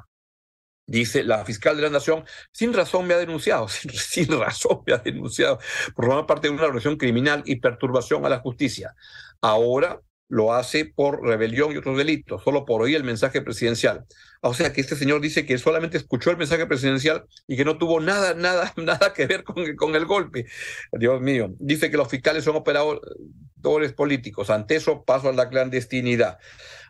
Dice 0.86 1.24
la 1.24 1.44
fiscal 1.46 1.76
de 1.76 1.82
la 1.82 1.90
Nación, 1.90 2.24
sin 2.52 2.74
razón 2.74 3.06
me 3.06 3.14
ha 3.14 3.18
denunciado, 3.18 3.68
sin, 3.68 4.28
razón 4.38 4.82
me 4.86 4.92
ha 4.92 4.98
denunciado 4.98 5.58
por 5.94 6.06
formar 6.06 6.26
parte 6.26 6.48
de 6.48 6.54
una 6.54 6.64
organización 6.64 6.96
criminal 6.98 7.42
y 7.46 7.56
perturbación 7.56 8.26
a 8.26 8.28
la 8.28 8.40
justicia. 8.40 8.94
Ahora 9.40 10.00
lo 10.28 10.52
hace 10.52 10.84
por 10.84 11.22
rebelión 11.22 11.72
y 11.72 11.76
otros 11.76 11.96
delitos, 11.96 12.42
solo 12.42 12.64
por 12.64 12.82
oír 12.82 12.96
el 12.96 13.04
mensaje 13.04 13.40
presidencial. 13.40 14.04
O 14.42 14.52
sea 14.52 14.72
que 14.72 14.80
este 14.80 14.96
señor 14.96 15.20
dice 15.20 15.46
que 15.46 15.56
solamente 15.58 15.96
escuchó 15.96 16.30
el 16.30 16.36
mensaje 16.36 16.66
presidencial 16.66 17.24
y 17.46 17.56
que 17.56 17.64
no 17.64 17.78
tuvo 17.78 18.00
nada, 18.00 18.34
nada, 18.34 18.72
nada 18.76 19.12
que 19.14 19.26
ver 19.26 19.44
con, 19.44 19.76
con 19.76 19.94
el 19.94 20.04
golpe. 20.06 20.46
Dios 20.92 21.20
mío. 21.20 21.54
Dice 21.58 21.90
que 21.90 21.96
los 21.96 22.08
fiscales 22.08 22.44
son 22.44 22.56
operadores 22.56 23.92
políticos. 23.94 24.50
Ante 24.50 24.76
eso 24.76 25.04
paso 25.04 25.28
a 25.28 25.32
la 25.32 25.48
clandestinidad. 25.48 26.38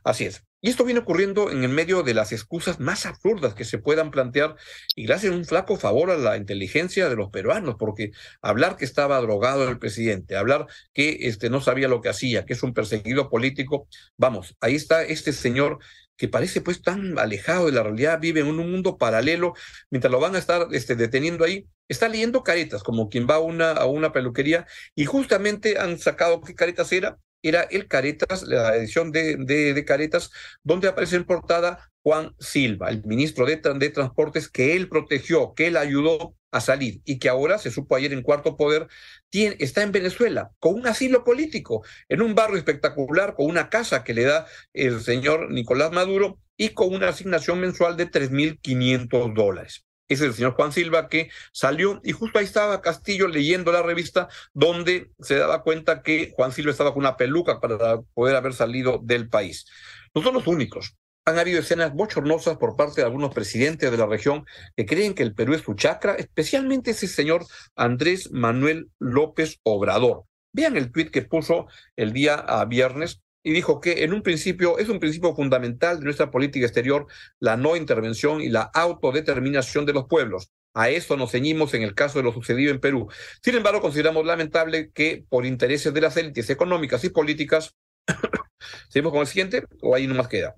Así 0.02 0.24
es. 0.26 0.44
Y 0.64 0.70
esto 0.70 0.86
viene 0.86 1.00
ocurriendo 1.00 1.50
en 1.50 1.62
el 1.62 1.68
medio 1.68 2.02
de 2.02 2.14
las 2.14 2.32
excusas 2.32 2.80
más 2.80 3.04
absurdas 3.04 3.52
que 3.52 3.66
se 3.66 3.76
puedan 3.76 4.10
plantear 4.10 4.56
y 4.96 5.04
gracias 5.04 5.30
a 5.30 5.36
un 5.36 5.44
flaco 5.44 5.76
favor 5.76 6.10
a 6.10 6.16
la 6.16 6.38
inteligencia 6.38 7.10
de 7.10 7.16
los 7.16 7.28
peruanos, 7.28 7.76
porque 7.78 8.12
hablar 8.40 8.78
que 8.78 8.86
estaba 8.86 9.20
drogado 9.20 9.68
el 9.68 9.78
presidente, 9.78 10.38
hablar 10.38 10.66
que 10.94 11.18
este, 11.28 11.50
no 11.50 11.60
sabía 11.60 11.86
lo 11.86 12.00
que 12.00 12.08
hacía, 12.08 12.46
que 12.46 12.54
es 12.54 12.62
un 12.62 12.72
perseguido 12.72 13.28
político, 13.28 13.88
vamos, 14.16 14.56
ahí 14.62 14.74
está 14.74 15.02
este 15.02 15.34
señor 15.34 15.80
que 16.16 16.28
parece 16.28 16.62
pues 16.62 16.80
tan 16.80 17.18
alejado 17.18 17.66
de 17.66 17.72
la 17.72 17.82
realidad, 17.82 18.18
vive 18.18 18.40
en 18.40 18.46
un 18.46 18.70
mundo 18.70 18.96
paralelo, 18.96 19.52
mientras 19.90 20.10
lo 20.10 20.18
van 20.18 20.34
a 20.34 20.38
estar 20.38 20.68
este, 20.72 20.96
deteniendo 20.96 21.44
ahí, 21.44 21.66
está 21.88 22.08
leyendo 22.08 22.42
caretas, 22.42 22.82
como 22.82 23.10
quien 23.10 23.26
va 23.28 23.38
una, 23.38 23.72
a 23.72 23.84
una 23.84 24.12
peluquería, 24.12 24.66
y 24.94 25.04
justamente 25.04 25.78
han 25.78 25.98
sacado 25.98 26.40
qué 26.40 26.54
caretas 26.54 26.90
era, 26.90 27.18
era 27.44 27.62
el 27.62 27.86
Caretas, 27.88 28.42
la 28.42 28.74
edición 28.76 29.12
de, 29.12 29.36
de, 29.36 29.84
Caretas, 29.84 30.30
donde 30.62 30.88
aparece 30.88 31.16
en 31.16 31.24
portada 31.24 31.90
Juan 32.02 32.34
Silva, 32.38 32.88
el 32.88 33.04
ministro 33.04 33.46
de, 33.46 33.56
de, 33.56 33.90
Transportes 33.90 34.48
que 34.48 34.74
él 34.74 34.88
protegió, 34.88 35.54
que 35.54 35.68
él 35.68 35.76
ayudó 35.76 36.34
a 36.50 36.60
salir 36.60 37.00
y 37.04 37.18
que 37.18 37.28
ahora, 37.28 37.58
se 37.58 37.70
supo 37.70 37.96
ayer 37.96 38.12
en 38.12 38.22
Cuarto 38.22 38.56
Poder, 38.56 38.88
tiene, 39.28 39.56
está 39.58 39.82
en 39.82 39.92
Venezuela 39.92 40.52
con 40.58 40.74
un 40.74 40.86
asilo 40.86 41.24
político, 41.24 41.84
en 42.08 42.22
un 42.22 42.34
barrio 42.34 42.56
espectacular, 42.56 43.34
con 43.34 43.46
una 43.46 43.68
casa 43.68 44.04
que 44.04 44.14
le 44.14 44.24
da 44.24 44.46
el 44.72 45.00
señor 45.00 45.50
Nicolás 45.50 45.92
Maduro 45.92 46.38
y 46.56 46.70
con 46.70 46.94
una 46.94 47.08
asignación 47.08 47.60
mensual 47.60 47.96
de 47.96 48.10
3.500 48.10 49.34
dólares 49.34 49.84
es 50.08 50.20
el 50.20 50.34
señor 50.34 50.54
Juan 50.54 50.72
Silva 50.72 51.08
que 51.08 51.30
salió 51.52 52.00
y 52.04 52.12
justo 52.12 52.38
ahí 52.38 52.44
estaba 52.44 52.82
Castillo 52.82 53.28
leyendo 53.28 53.72
la 53.72 53.82
revista 53.82 54.28
donde 54.52 55.10
se 55.20 55.36
daba 55.36 55.62
cuenta 55.62 56.02
que 56.02 56.32
Juan 56.36 56.52
Silva 56.52 56.70
estaba 56.70 56.92
con 56.92 57.00
una 57.00 57.16
peluca 57.16 57.60
para 57.60 58.00
poder 58.14 58.36
haber 58.36 58.52
salido 58.52 59.00
del 59.02 59.28
país. 59.28 59.66
No 60.14 60.22
son 60.22 60.34
los 60.34 60.46
únicos. 60.46 60.96
Han 61.26 61.38
habido 61.38 61.60
escenas 61.60 61.94
bochornosas 61.94 62.58
por 62.58 62.76
parte 62.76 63.00
de 63.00 63.06
algunos 63.06 63.32
presidentes 63.32 63.90
de 63.90 63.96
la 63.96 64.06
región 64.06 64.44
que 64.76 64.84
creen 64.84 65.14
que 65.14 65.22
el 65.22 65.34
Perú 65.34 65.54
es 65.54 65.62
su 65.62 65.74
chacra, 65.74 66.14
especialmente 66.16 66.90
ese 66.90 67.08
señor 67.08 67.46
Andrés 67.74 68.30
Manuel 68.30 68.90
López 68.98 69.58
Obrador. 69.62 70.24
Vean 70.52 70.76
el 70.76 70.92
tuit 70.92 71.10
que 71.10 71.22
puso 71.22 71.66
el 71.96 72.12
día 72.12 72.34
a 72.34 72.64
viernes 72.66 73.23
y 73.44 73.52
dijo 73.52 73.80
que 73.80 74.02
en 74.02 74.12
un 74.12 74.22
principio 74.22 74.78
es 74.78 74.88
un 74.88 74.98
principio 74.98 75.34
fundamental 75.36 75.98
de 75.98 76.04
nuestra 76.04 76.30
política 76.30 76.66
exterior 76.66 77.06
la 77.38 77.56
no 77.56 77.76
intervención 77.76 78.40
y 78.40 78.48
la 78.48 78.62
autodeterminación 78.62 79.84
de 79.84 79.92
los 79.92 80.06
pueblos. 80.06 80.50
A 80.72 80.88
eso 80.88 81.16
nos 81.16 81.30
ceñimos 81.30 81.74
en 81.74 81.82
el 81.82 81.94
caso 81.94 82.18
de 82.18 82.24
lo 82.24 82.32
sucedido 82.32 82.72
en 82.72 82.80
Perú. 82.80 83.08
Sin 83.42 83.54
embargo, 83.54 83.80
consideramos 83.80 84.26
lamentable 84.26 84.90
que 84.90 85.24
por 85.28 85.46
intereses 85.46 85.94
de 85.94 86.00
las 86.00 86.16
élites 86.16 86.50
económicas 86.50 87.04
y 87.04 87.10
políticas, 87.10 87.76
seguimos 88.88 89.12
con 89.12 89.20
el 89.20 89.26
siguiente 89.28 89.64
o 89.82 89.94
ahí 89.94 90.08
más 90.08 90.26
queda. 90.26 90.56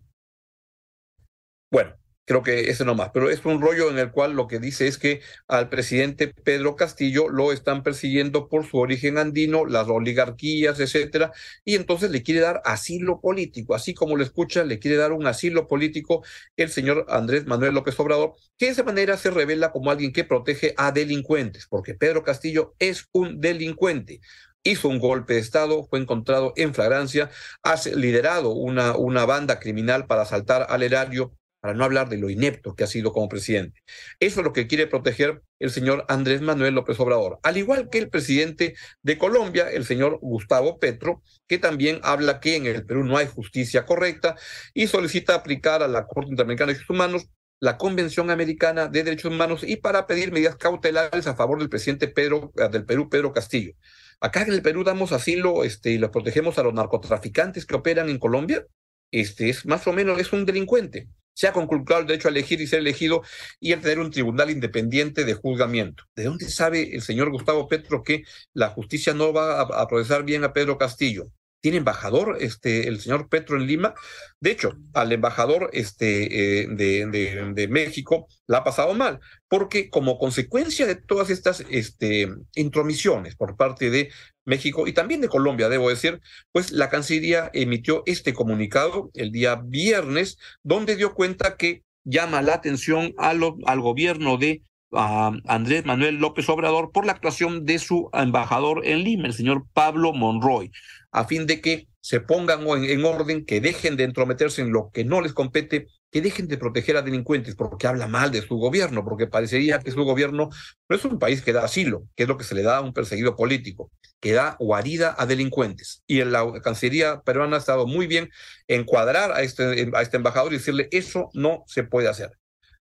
Bueno, 1.71 1.97
Creo 2.26 2.42
que 2.42 2.71
ese 2.71 2.85
no 2.85 2.97
más, 2.97 3.11
pero 3.14 3.30
es 3.30 3.45
un 3.45 3.61
rollo 3.61 3.88
en 3.88 3.99
el 3.99 4.11
cual 4.11 4.33
lo 4.33 4.49
que 4.49 4.59
dice 4.59 4.88
es 4.88 4.99
que 4.99 5.21
al 5.47 5.68
presidente 5.68 6.26
Pedro 6.26 6.75
Castillo 6.75 7.28
lo 7.28 7.52
están 7.52 7.85
persiguiendo 7.85 8.49
por 8.49 8.66
su 8.66 8.78
origen 8.78 9.16
andino, 9.16 9.64
las 9.64 9.87
oligarquías, 9.88 10.80
etcétera, 10.80 11.30
y 11.64 11.76
entonces 11.76 12.11
le 12.11 12.25
quiere 12.25 12.40
dar 12.40 12.62
asilo 12.64 13.21
político, 13.21 13.76
así 13.76 13.95
como 13.95 14.16
lo 14.16 14.25
escucha, 14.25 14.64
le 14.64 14.80
quiere 14.80 14.97
dar 14.97 15.12
un 15.12 15.26
asilo 15.28 15.68
político 15.68 16.25
el 16.56 16.68
señor 16.71 17.06
Andrés 17.09 17.47
Manuel 17.47 17.75
López 17.75 17.99
Obrador, 18.00 18.35
que 18.59 18.66
de 18.66 18.73
esa 18.73 18.83
manera 18.83 19.16
se 19.16 19.30
revela 19.30 19.71
como 19.71 19.92
alguien 19.92 20.12
que 20.12 20.25
protege 20.25 20.75
a 20.76 20.90
delincuentes, 20.92 21.66
porque 21.68 21.95
Pedro 21.95 22.25
Castillo 22.25 22.75
es 22.80 23.09
un 23.12 23.40
delincuente. 23.40 24.21
Hizo 24.64 24.88
un 24.88 24.99
golpe 24.99 25.35
de 25.35 25.40
Estado, 25.40 25.87
fue 25.88 26.00
encontrado 26.00 26.52
en 26.56 26.75
flagrancia, 26.75 27.30
ha 27.62 27.76
liderado 27.95 28.50
una, 28.52 28.97
una 28.97 29.25
banda 29.25 29.61
criminal 29.61 30.06
para 30.06 30.23
asaltar 30.23 30.66
al 30.68 30.83
erario, 30.83 31.37
para 31.66 31.76
no 31.76 31.82
hablar 31.82 32.08
de 32.08 32.16
lo 32.16 32.30
inepto 32.30 32.76
que 32.76 32.85
ha 32.85 32.87
sido 32.87 33.12
como 33.12 33.28
presidente. 33.28 33.82
Eso 34.20 34.38
es 34.38 34.44
lo 34.46 34.52
que 34.52 34.68
quiere 34.68 34.87
proteger 34.87 35.42
el 35.58 35.70
señor 35.70 36.04
Andrés 36.06 36.40
Manuel 36.40 36.76
López 36.76 37.00
Obrador, 37.00 37.40
al 37.42 37.56
igual 37.56 37.88
que 37.90 37.99
el 37.99 38.08
presidente 38.08 38.76
de 39.02 39.18
Colombia, 39.18 39.68
el 39.68 39.85
señor 39.85 40.20
Gustavo 40.23 40.78
Petro, 40.78 41.25
que 41.49 41.58
también 41.58 41.99
habla 42.04 42.38
que 42.38 42.54
en 42.54 42.66
el 42.66 42.87
Perú 42.87 43.02
no 43.02 43.16
hay 43.16 43.26
justicia 43.26 43.85
correcta 43.85 44.37
y 44.75 44.87
solicita 44.87 45.35
aplicar 45.35 45.82
a 45.82 45.88
la 45.88 46.06
Corte 46.06 46.30
Interamericana 46.30 46.68
de 46.68 46.75
Derechos 46.75 46.90
Humanos 46.90 47.26
la 47.58 47.78
Convención 47.78 48.30
Americana 48.30 48.87
de 48.87 49.02
Derechos 49.02 49.32
Humanos 49.32 49.64
y 49.66 49.75
para 49.75 50.06
pedir 50.06 50.30
medidas 50.30 50.54
cautelares 50.54 51.26
a 51.26 51.35
favor 51.35 51.58
del 51.58 51.68
presidente 51.68 52.06
Pedro, 52.06 52.52
del 52.70 52.85
Perú, 52.85 53.08
Pedro 53.08 53.32
Castillo. 53.32 53.73
Acá 54.20 54.42
en 54.42 54.52
el 54.52 54.62
Perú 54.62 54.85
damos 54.85 55.11
asilo 55.11 55.64
este, 55.64 55.90
y 55.90 55.99
los 55.99 56.11
protegemos 56.11 56.58
a 56.58 56.62
los 56.62 56.75
narcotraficantes 56.75 57.66
que 57.66 57.75
operan 57.75 58.08
en 58.08 58.20
Colombia. 58.20 58.64
Este 59.11 59.49
es 59.49 59.66
más 59.66 59.85
o 59.88 59.92
menos 59.92 60.20
es 60.20 60.32
un 60.32 60.46
delincuente 60.46 61.08
se 61.37 61.47
ha 61.47 61.52
conculcado 61.52 62.00
el 62.00 62.07
derecho 62.07 62.28
a 62.28 62.31
elegir 62.31 62.62
y 62.62 62.66
ser 62.66 62.81
elegido 62.81 63.23
y 63.61 63.73
el 63.73 63.83
tener 63.83 63.99
un 63.99 64.11
tribunal 64.11 64.50
independiente 64.50 65.25
de 65.26 65.35
juzgamiento. 65.35 66.05
¿De 66.16 66.25
dónde 66.25 66.49
sabe 66.49 66.95
el 66.95 67.02
señor 67.02 67.31
Gustavo 67.31 67.69
Petro 67.69 68.02
que 68.02 68.25
la 68.55 68.71
justicia 68.71 69.12
no 69.12 69.35
va 69.35 69.61
a, 69.61 69.87
procesar 69.87 70.25
bien 70.25 70.45
a 70.45 70.52
Pedro 70.52 70.78
Castillo? 70.78 71.31
tiene 71.62 71.78
embajador 71.78 72.37
este 72.38 72.87
el 72.87 73.00
señor 73.00 73.28
Petro 73.28 73.57
en 73.57 73.66
Lima. 73.66 73.95
De 74.38 74.52
hecho, 74.52 74.75
al 74.95 75.11
embajador 75.11 75.69
este, 75.73 76.61
eh, 76.61 76.69
de, 76.69 77.69
México 77.69 78.28
la 78.47 78.59
ha 78.59 78.64
pasado 78.64 78.95
mal, 78.95 79.19
porque 79.49 79.90
como 79.90 80.16
consecuencia 80.16 80.87
de 80.87 80.95
todas 80.95 81.28
estas 81.28 81.64
este, 81.69 82.28
intromisiones 82.55 83.35
por 83.35 83.57
parte 83.57 83.90
de 83.90 84.12
México 84.46 84.86
y 84.86 84.92
también 84.92 85.20
de 85.20 85.28
Colombia, 85.28 85.68
debo 85.68 85.90
decir, 85.90 86.20
pues 86.52 86.72
la 86.72 86.88
Cancillería 86.88 87.50
emitió 87.52 88.02
este 88.06 88.32
comunicado 88.32 89.10
el 89.12 89.32
día 89.32 89.56
viernes, 89.56 90.38
donde 90.62 90.96
dio 90.96 91.14
cuenta 91.14 91.56
que 91.56 91.82
llama 92.04 92.40
la 92.40 92.54
atención 92.54 93.14
al 93.18 93.80
gobierno 93.80 94.38
de 94.38 94.62
a 94.92 95.32
Andrés 95.46 95.84
Manuel 95.84 96.16
López 96.16 96.48
Obrador 96.48 96.92
por 96.92 97.04
la 97.04 97.12
actuación 97.12 97.64
de 97.64 97.78
su 97.78 98.08
embajador 98.12 98.86
en 98.86 99.02
Lima, 99.02 99.26
el 99.26 99.34
señor 99.34 99.66
Pablo 99.72 100.12
Monroy, 100.12 100.70
a 101.10 101.24
fin 101.24 101.46
de 101.46 101.60
que 101.60 101.88
se 102.06 102.20
pongan 102.20 102.64
en, 102.68 103.04
orden, 103.04 103.44
que 103.44 103.60
dejen 103.60 103.96
de 103.96 104.04
entrometerse 104.04 104.62
en 104.62 104.70
lo 104.70 104.92
que 104.92 105.04
no 105.04 105.20
les 105.20 105.32
compete, 105.32 105.88
que 106.12 106.22
dejen 106.22 106.46
de 106.46 106.56
proteger 106.56 106.96
a 106.96 107.02
delincuentes, 107.02 107.56
porque 107.56 107.88
habla 107.88 108.06
mal 108.06 108.30
de 108.30 108.42
su 108.42 108.58
gobierno, 108.58 109.04
porque 109.04 109.26
parecería 109.26 109.80
que 109.80 109.90
su 109.90 110.04
gobierno 110.04 110.48
no 110.88 110.96
es 110.96 111.04
un 111.04 111.18
país 111.18 111.42
que 111.42 111.52
da 111.52 111.64
asilo, 111.64 112.04
que 112.14 112.22
es 112.22 112.28
lo 112.28 112.36
que 112.36 112.44
se 112.44 112.54
le 112.54 112.62
da 112.62 112.76
a 112.76 112.80
un 112.80 112.92
perseguido 112.92 113.34
político, 113.34 113.90
que 114.20 114.34
da 114.34 114.56
guarida 114.60 115.16
a 115.18 115.26
delincuentes. 115.26 116.04
Y 116.06 116.22
la 116.22 116.46
Cancillería 116.62 117.22
peruana 117.22 117.56
ha 117.56 117.58
estado 117.58 117.88
muy 117.88 118.06
bien 118.06 118.30
en 118.68 118.84
cuadrar 118.84 119.32
a 119.32 119.42
este, 119.42 119.90
a 119.92 120.00
este 120.00 120.16
embajador 120.16 120.52
y 120.52 120.58
decirle, 120.58 120.88
eso 120.92 121.28
no 121.34 121.64
se 121.66 121.82
puede 121.82 122.06
hacer. 122.06 122.38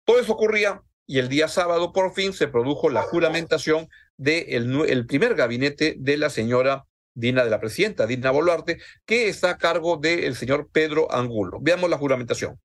Todo 0.06 0.20
eso 0.20 0.34
ocurría 0.34 0.84
y 1.08 1.18
el 1.18 1.28
día 1.28 1.48
sábado 1.48 1.92
por 1.92 2.14
fin 2.14 2.34
se 2.34 2.50
produjo 2.50 2.92
la 2.92 3.02
juramentación 3.02 3.90
del 4.16 4.72
de 4.72 4.92
el 4.92 5.08
primer 5.08 5.34
gabinete 5.34 5.96
de 5.98 6.18
la 6.18 6.30
señora 6.30 6.86
Dina, 7.18 7.44
de 7.44 7.50
la 7.50 7.60
presidenta 7.60 8.06
Dina 8.06 8.30
Boluarte, 8.30 8.78
que 9.06 9.28
está 9.28 9.50
a 9.52 9.58
cargo 9.58 9.98
del 9.98 10.36
señor 10.36 10.68
Pedro 10.72 11.12
Angulo. 11.12 11.58
Veamos 11.60 11.90
la 11.90 11.98
juramentación. 11.98 12.58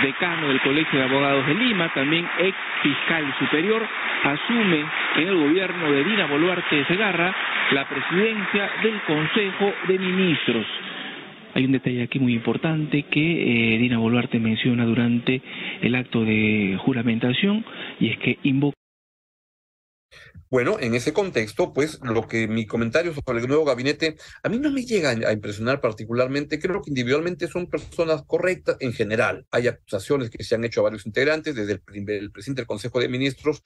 decano 0.02 0.49
del 0.49 0.61
Colegio 0.61 0.99
de 0.99 1.04
Abogados 1.06 1.46
de 1.46 1.54
Lima, 1.54 1.88
también 1.94 2.28
ex 2.38 2.56
fiscal 2.82 3.35
superior, 3.38 3.82
asume 4.25 4.85
en 5.16 5.28
el 5.28 5.37
gobierno 5.37 5.90
de 5.90 6.04
Dina 6.04 6.26
Boluarte 6.26 6.85
Segarra 6.85 7.35
la 7.73 7.88
presidencia 7.88 8.70
del 8.82 9.00
Consejo 9.02 9.73
de 9.88 9.99
Ministros. 9.99 10.66
Hay 11.54 11.64
un 11.64 11.73
detalle 11.73 12.02
aquí 12.02 12.18
muy 12.18 12.35
importante 12.35 13.04
que 13.04 13.75
eh, 13.75 13.78
Dina 13.78 13.96
Boluarte 13.96 14.38
menciona 14.38 14.85
durante 14.85 15.40
el 15.80 15.94
acto 15.94 16.25
de 16.25 16.76
juramentación 16.78 17.64
y 17.99 18.11
es 18.11 18.18
que 18.18 18.38
invoca 18.42 18.75
bueno, 20.50 20.79
en 20.81 20.95
ese 20.95 21.12
contexto, 21.12 21.73
pues 21.73 21.99
lo 22.03 22.29
que 22.29 22.47
mi 22.47 22.67
comentario 22.67 23.12
sobre 23.12 23.41
el 23.41 23.49
nuevo 23.49 23.65
gabinete 23.65 24.17
a 24.43 24.49
mí 24.49 24.59
no 24.59 24.71
me 24.71 24.85
llega 24.85 25.11
a 25.11 25.33
impresionar 25.33 25.81
particularmente. 25.81 26.59
Creo 26.59 26.83
que 26.83 26.91
individualmente 26.91 27.49
son 27.49 27.69
personas 27.69 28.23
correctas 28.26 28.76
en 28.81 28.93
general. 28.93 29.47
Hay 29.50 29.69
acusaciones 29.69 30.31
que 30.31 30.45
se 30.45 30.55
han 30.55 30.65
hecho 30.65 30.81
a 30.81 30.85
varios 30.85 31.07
integrantes, 31.07 31.55
desde 31.55 31.73
el, 31.73 32.11
el 32.11 32.31
presidente 32.31 32.62
del 32.62 32.67
Consejo 32.67 33.00
de 33.00 33.09
Ministros, 33.09 33.62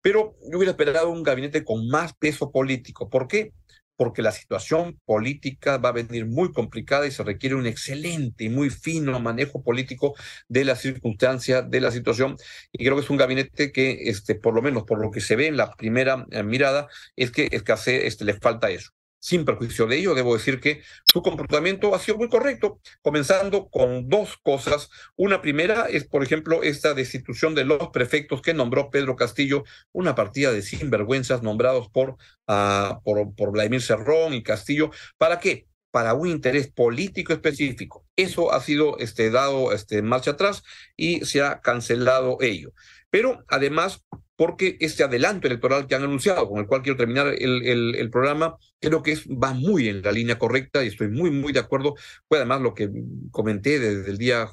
pero 0.00 0.36
yo 0.50 0.58
hubiera 0.58 0.72
esperado 0.72 1.10
un 1.10 1.22
gabinete 1.22 1.64
con 1.64 1.88
más 1.88 2.14
peso 2.14 2.50
político. 2.50 3.08
¿Por 3.08 3.28
qué? 3.28 3.52
Porque 3.96 4.22
la 4.22 4.32
situación 4.32 4.98
política 5.04 5.78
va 5.78 5.90
a 5.90 5.92
venir 5.92 6.26
muy 6.26 6.52
complicada 6.52 7.06
y 7.06 7.10
se 7.10 7.22
requiere 7.24 7.54
un 7.54 7.66
excelente 7.66 8.44
y 8.44 8.48
muy 8.48 8.70
fino 8.70 9.20
manejo 9.20 9.62
político 9.62 10.14
de 10.48 10.64
la 10.64 10.76
circunstancia, 10.76 11.62
de 11.62 11.80
la 11.80 11.90
situación. 11.90 12.36
Y 12.72 12.84
creo 12.84 12.96
que 12.96 13.02
es 13.02 13.10
un 13.10 13.16
gabinete 13.16 13.72
que, 13.72 14.08
este, 14.08 14.34
por 14.34 14.54
lo 14.54 14.62
menos 14.62 14.84
por 14.84 15.00
lo 15.00 15.10
que 15.10 15.20
se 15.20 15.36
ve 15.36 15.46
en 15.48 15.56
la 15.56 15.72
primera 15.72 16.26
eh, 16.30 16.42
mirada, 16.42 16.88
es 17.16 17.30
que 17.30 17.48
escasez, 17.52 18.04
este, 18.04 18.24
le 18.24 18.34
falta 18.34 18.70
eso 18.70 18.92
sin 19.22 19.44
perjuicio 19.44 19.86
de 19.86 19.98
ello, 19.98 20.16
debo 20.16 20.34
decir 20.34 20.58
que 20.58 20.82
su 21.04 21.22
comportamiento 21.22 21.94
ha 21.94 22.00
sido 22.00 22.18
muy 22.18 22.28
correcto, 22.28 22.80
comenzando 23.02 23.68
con 23.68 24.08
dos 24.08 24.36
cosas. 24.42 24.90
Una 25.14 25.40
primera 25.40 25.86
es, 25.88 26.04
por 26.04 26.24
ejemplo, 26.24 26.64
esta 26.64 26.92
destitución 26.92 27.54
de 27.54 27.64
los 27.64 27.90
prefectos 27.90 28.42
que 28.42 28.52
nombró 28.52 28.90
Pedro 28.90 29.14
Castillo, 29.14 29.62
una 29.92 30.16
partida 30.16 30.50
de 30.50 30.62
sinvergüenzas 30.62 31.40
nombrados 31.40 31.88
por, 31.88 32.16
uh, 32.48 33.00
por, 33.04 33.32
por 33.36 33.52
Vladimir 33.52 33.80
Cerrón 33.80 34.34
y 34.34 34.42
Castillo. 34.42 34.90
¿Para 35.18 35.38
qué? 35.38 35.68
para 35.92 36.14
un 36.14 36.26
interés 36.26 36.72
político 36.72 37.34
específico. 37.34 38.06
Eso 38.16 38.50
ha 38.50 38.60
sido 38.60 38.96
este, 38.98 39.30
dado 39.30 39.72
este, 39.72 40.00
marcha 40.00 40.30
atrás 40.32 40.62
y 40.96 41.26
se 41.26 41.42
ha 41.42 41.60
cancelado 41.60 42.38
ello. 42.40 42.72
Pero 43.10 43.44
además 43.46 44.02
porque 44.42 44.76
este 44.80 45.04
adelanto 45.04 45.46
electoral 45.46 45.86
que 45.86 45.94
han 45.94 46.02
anunciado, 46.02 46.48
con 46.48 46.58
el 46.58 46.66
cual 46.66 46.82
quiero 46.82 46.96
terminar 46.96 47.28
el, 47.28 48.10
programa, 48.10 48.56
creo 48.80 49.00
que 49.00 49.16
va 49.28 49.54
muy 49.54 49.88
en 49.88 50.02
la 50.02 50.10
línea 50.10 50.36
correcta 50.36 50.82
y 50.82 50.88
estoy 50.88 51.06
muy, 51.10 51.30
muy 51.30 51.52
de 51.52 51.60
acuerdo. 51.60 51.94
Fue 52.26 52.38
además 52.38 52.60
lo 52.60 52.74
que 52.74 52.90
comenté 53.30 53.78
desde 53.78 54.10
el 54.10 54.18
día, 54.18 54.48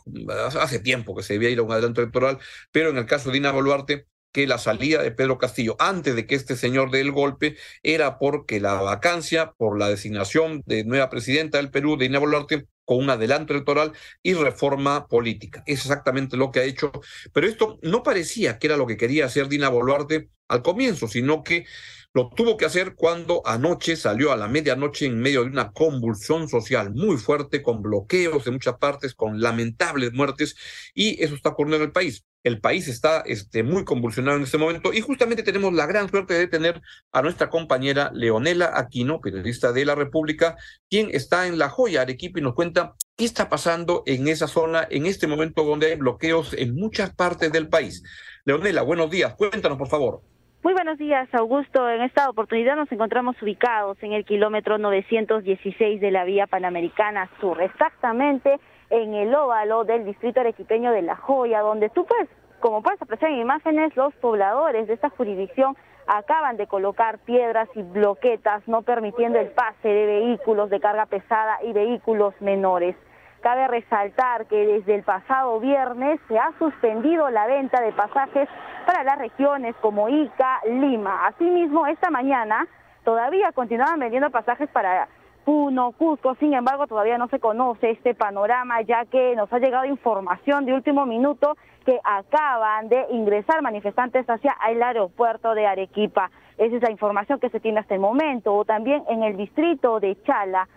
hace 0.61 0.77
tiempo 0.77 1.15
que 1.15 1.23
se 1.23 1.33
debía 1.33 1.49
ir 1.49 1.57
a 1.57 1.63
un 1.63 1.71
adelanto 1.71 2.01
electoral, 2.01 2.37
pero 2.71 2.91
en 2.91 2.97
el 2.97 3.07
caso 3.07 3.29
de 3.29 3.33
Dina 3.33 3.51
Boluarte, 3.51 4.05
que 4.31 4.45
la 4.45 4.59
salida 4.59 5.01
de 5.01 5.09
Pedro 5.09 5.39
Castillo 5.39 5.75
antes 5.79 6.15
de 6.15 6.27
que 6.27 6.35
este 6.35 6.55
señor 6.55 6.91
dé 6.91 7.01
el 7.01 7.11
golpe 7.11 7.57
era 7.81 8.19
porque 8.19 8.59
la 8.59 8.75
vacancia 8.75 9.53
por 9.57 9.79
la 9.79 9.89
designación 9.89 10.61
de 10.67 10.83
nueva 10.83 11.09
presidenta 11.09 11.57
del 11.57 11.71
Perú, 11.71 11.97
de 11.97 12.05
Dina 12.05 12.19
Boluarte, 12.19 12.67
con 12.89 12.97
un 12.97 13.11
adelanto 13.11 13.53
electoral 13.53 13.91
y 14.23 14.33
reforma 14.33 15.05
política. 15.05 15.61
Es 15.67 15.81
exactamente 15.81 16.37
lo 16.37 16.49
que 16.49 16.61
ha 16.61 16.63
hecho. 16.63 16.91
Pero 17.31 17.45
esto 17.45 17.77
no 17.83 18.01
parecía 18.01 18.57
que 18.57 18.65
era 18.65 18.77
lo 18.77 18.87
que 18.87 18.97
quería 18.97 19.25
hacer 19.25 19.47
Dina 19.47 19.69
Boluarte 19.69 20.31
al 20.47 20.63
comienzo, 20.63 21.07
sino 21.07 21.43
que 21.43 21.67
lo 22.13 22.29
tuvo 22.29 22.57
que 22.57 22.65
hacer 22.65 22.95
cuando 22.95 23.41
anoche 23.45 23.95
salió 23.95 24.31
a 24.31 24.37
la 24.37 24.47
medianoche 24.47 25.05
en 25.05 25.19
medio 25.19 25.43
de 25.43 25.51
una 25.51 25.71
convulsión 25.71 26.49
social 26.49 26.91
muy 26.93 27.17
fuerte, 27.17 27.61
con 27.61 27.81
bloqueos 27.83 28.45
de 28.45 28.51
muchas 28.51 28.77
partes, 28.77 29.13
con 29.13 29.41
lamentables 29.41 30.13
muertes, 30.13 30.55
y 30.95 31.23
eso 31.23 31.35
está 31.35 31.49
ocurriendo 31.49 31.77
en 31.77 31.83
el 31.83 31.91
país. 31.91 32.25
El 32.43 32.61
país 32.61 32.87
está 32.87 33.19
este, 33.25 33.63
muy 33.63 33.83
convulsionado 33.83 34.37
en 34.37 34.43
este 34.43 34.57
momento 34.57 34.93
y 34.93 35.01
justamente 35.01 35.43
tenemos 35.43 35.73
la 35.73 35.85
gran 35.85 36.09
suerte 36.09 36.33
de 36.35 36.47
tener 36.47 36.81
a 37.11 37.21
nuestra 37.21 37.49
compañera 37.49 38.11
Leonela 38.13 38.71
Aquino, 38.75 39.19
periodista 39.19 39.73
de 39.73 39.85
La 39.85 39.93
República, 39.93 40.55
quien 40.89 41.09
está 41.11 41.47
en 41.47 41.59
La 41.59 41.69
Joya, 41.69 42.01
Arequipa, 42.01 42.39
y 42.39 42.41
nos 42.41 42.55
cuenta 42.55 42.95
qué 43.17 43.25
está 43.25 43.49
pasando 43.49 44.03
en 44.05 44.29
esa 44.29 44.47
zona 44.47 44.87
en 44.89 45.05
este 45.05 45.27
momento 45.27 45.63
donde 45.63 45.87
hay 45.87 45.95
bloqueos 45.95 46.53
en 46.53 46.75
muchas 46.75 47.13
partes 47.13 47.51
del 47.51 47.67
país. 47.67 48.03
Leonela, 48.45 48.83
buenos 48.83 49.11
días. 49.11 49.35
Cuéntanos, 49.35 49.77
por 49.77 49.89
favor. 49.89 50.38
Muy 50.61 50.73
buenos 50.73 50.97
días, 50.97 51.33
Augusto. 51.33 51.89
En 51.89 52.01
esta 52.01 52.29
oportunidad 52.29 52.75
nos 52.75 52.91
encontramos 52.91 53.41
ubicados 53.41 53.97
en 54.01 54.11
el 54.11 54.25
kilómetro 54.25 54.77
916 54.77 56.01
de 56.01 56.11
la 56.11 56.25
vía 56.25 56.47
Panamericana 56.47 57.29
Sur, 57.39 57.61
exactamente 57.61 58.59
en 58.89 59.13
el 59.13 59.33
óvalo 59.33 59.85
del 59.85 60.03
distrito 60.03 60.41
arequipeño 60.41 60.91
de 60.91 61.01
La 61.01 61.15
Joya, 61.15 61.61
donde 61.61 61.89
tú 61.89 62.05
puedes, 62.05 62.27
como 62.59 62.83
puedes 62.83 63.01
apreciar 63.01 63.31
en 63.31 63.39
imágenes, 63.39 63.95
los 63.95 64.13
pobladores 64.15 64.87
de 64.87 64.95
esta 64.95 65.09
jurisdicción 65.09 65.77
acaban 66.07 66.57
de 66.57 66.67
colocar 66.67 67.19
piedras 67.19 67.69
y 67.75 67.81
bloquetas, 67.81 68.61
no 68.67 68.81
permitiendo 68.81 69.39
el 69.39 69.47
pase 69.51 69.87
de 69.87 70.05
vehículos 70.07 70.69
de 70.69 70.81
carga 70.81 71.05
pesada 71.05 71.59
y 71.63 71.71
vehículos 71.71 72.33
menores. 72.41 72.97
Cabe 73.41 73.67
resaltar 73.67 74.47
que 74.47 74.65
desde 74.65 74.95
el 74.95 75.03
pasado 75.03 75.59
viernes 75.59 76.19
se 76.27 76.37
ha 76.37 76.51
suspendido 76.59 77.29
la 77.29 77.47
venta 77.47 77.81
de 77.81 77.93
pasajes 77.93 78.49
para 78.85 79.03
las 79.03 79.17
regiones 79.17 79.75
como 79.81 80.09
Ica, 80.09 80.59
Lima. 80.65 81.27
Asimismo, 81.27 81.87
esta 81.87 82.09
mañana 82.09 82.67
todavía 83.03 83.51
continuaban 83.53 83.99
vendiendo 83.99 84.29
pasajes 84.29 84.69
para 84.69 85.07
Puno, 85.45 85.93
Cusco, 85.93 86.35
sin 86.35 86.53
embargo 86.53 86.85
todavía 86.85 87.17
no 87.17 87.27
se 87.29 87.39
conoce 87.39 87.91
este 87.91 88.13
panorama 88.13 88.81
ya 88.81 89.05
que 89.05 89.35
nos 89.35 89.51
ha 89.51 89.57
llegado 89.57 89.85
información 89.85 90.65
de 90.65 90.73
último 90.73 91.05
minuto 91.05 91.57
que 91.85 91.99
acaban 92.03 92.89
de 92.89 93.05
ingresar 93.09 93.61
manifestantes 93.61 94.29
hacia 94.29 94.55
el 94.69 94.83
aeropuerto 94.83 95.55
de 95.55 95.65
Arequipa. 95.65 96.29
Esa 96.57 96.75
es 96.75 96.81
la 96.83 96.91
información 96.91 97.39
que 97.39 97.49
se 97.49 97.59
tiene 97.59 97.79
hasta 97.79 97.95
el 97.95 98.01
momento. 98.01 98.53
O 98.53 98.65
también 98.65 99.03
en 99.09 99.23
el 99.23 99.37
distrito 99.37 99.99
de 99.99 100.21
Chala, 100.23 100.67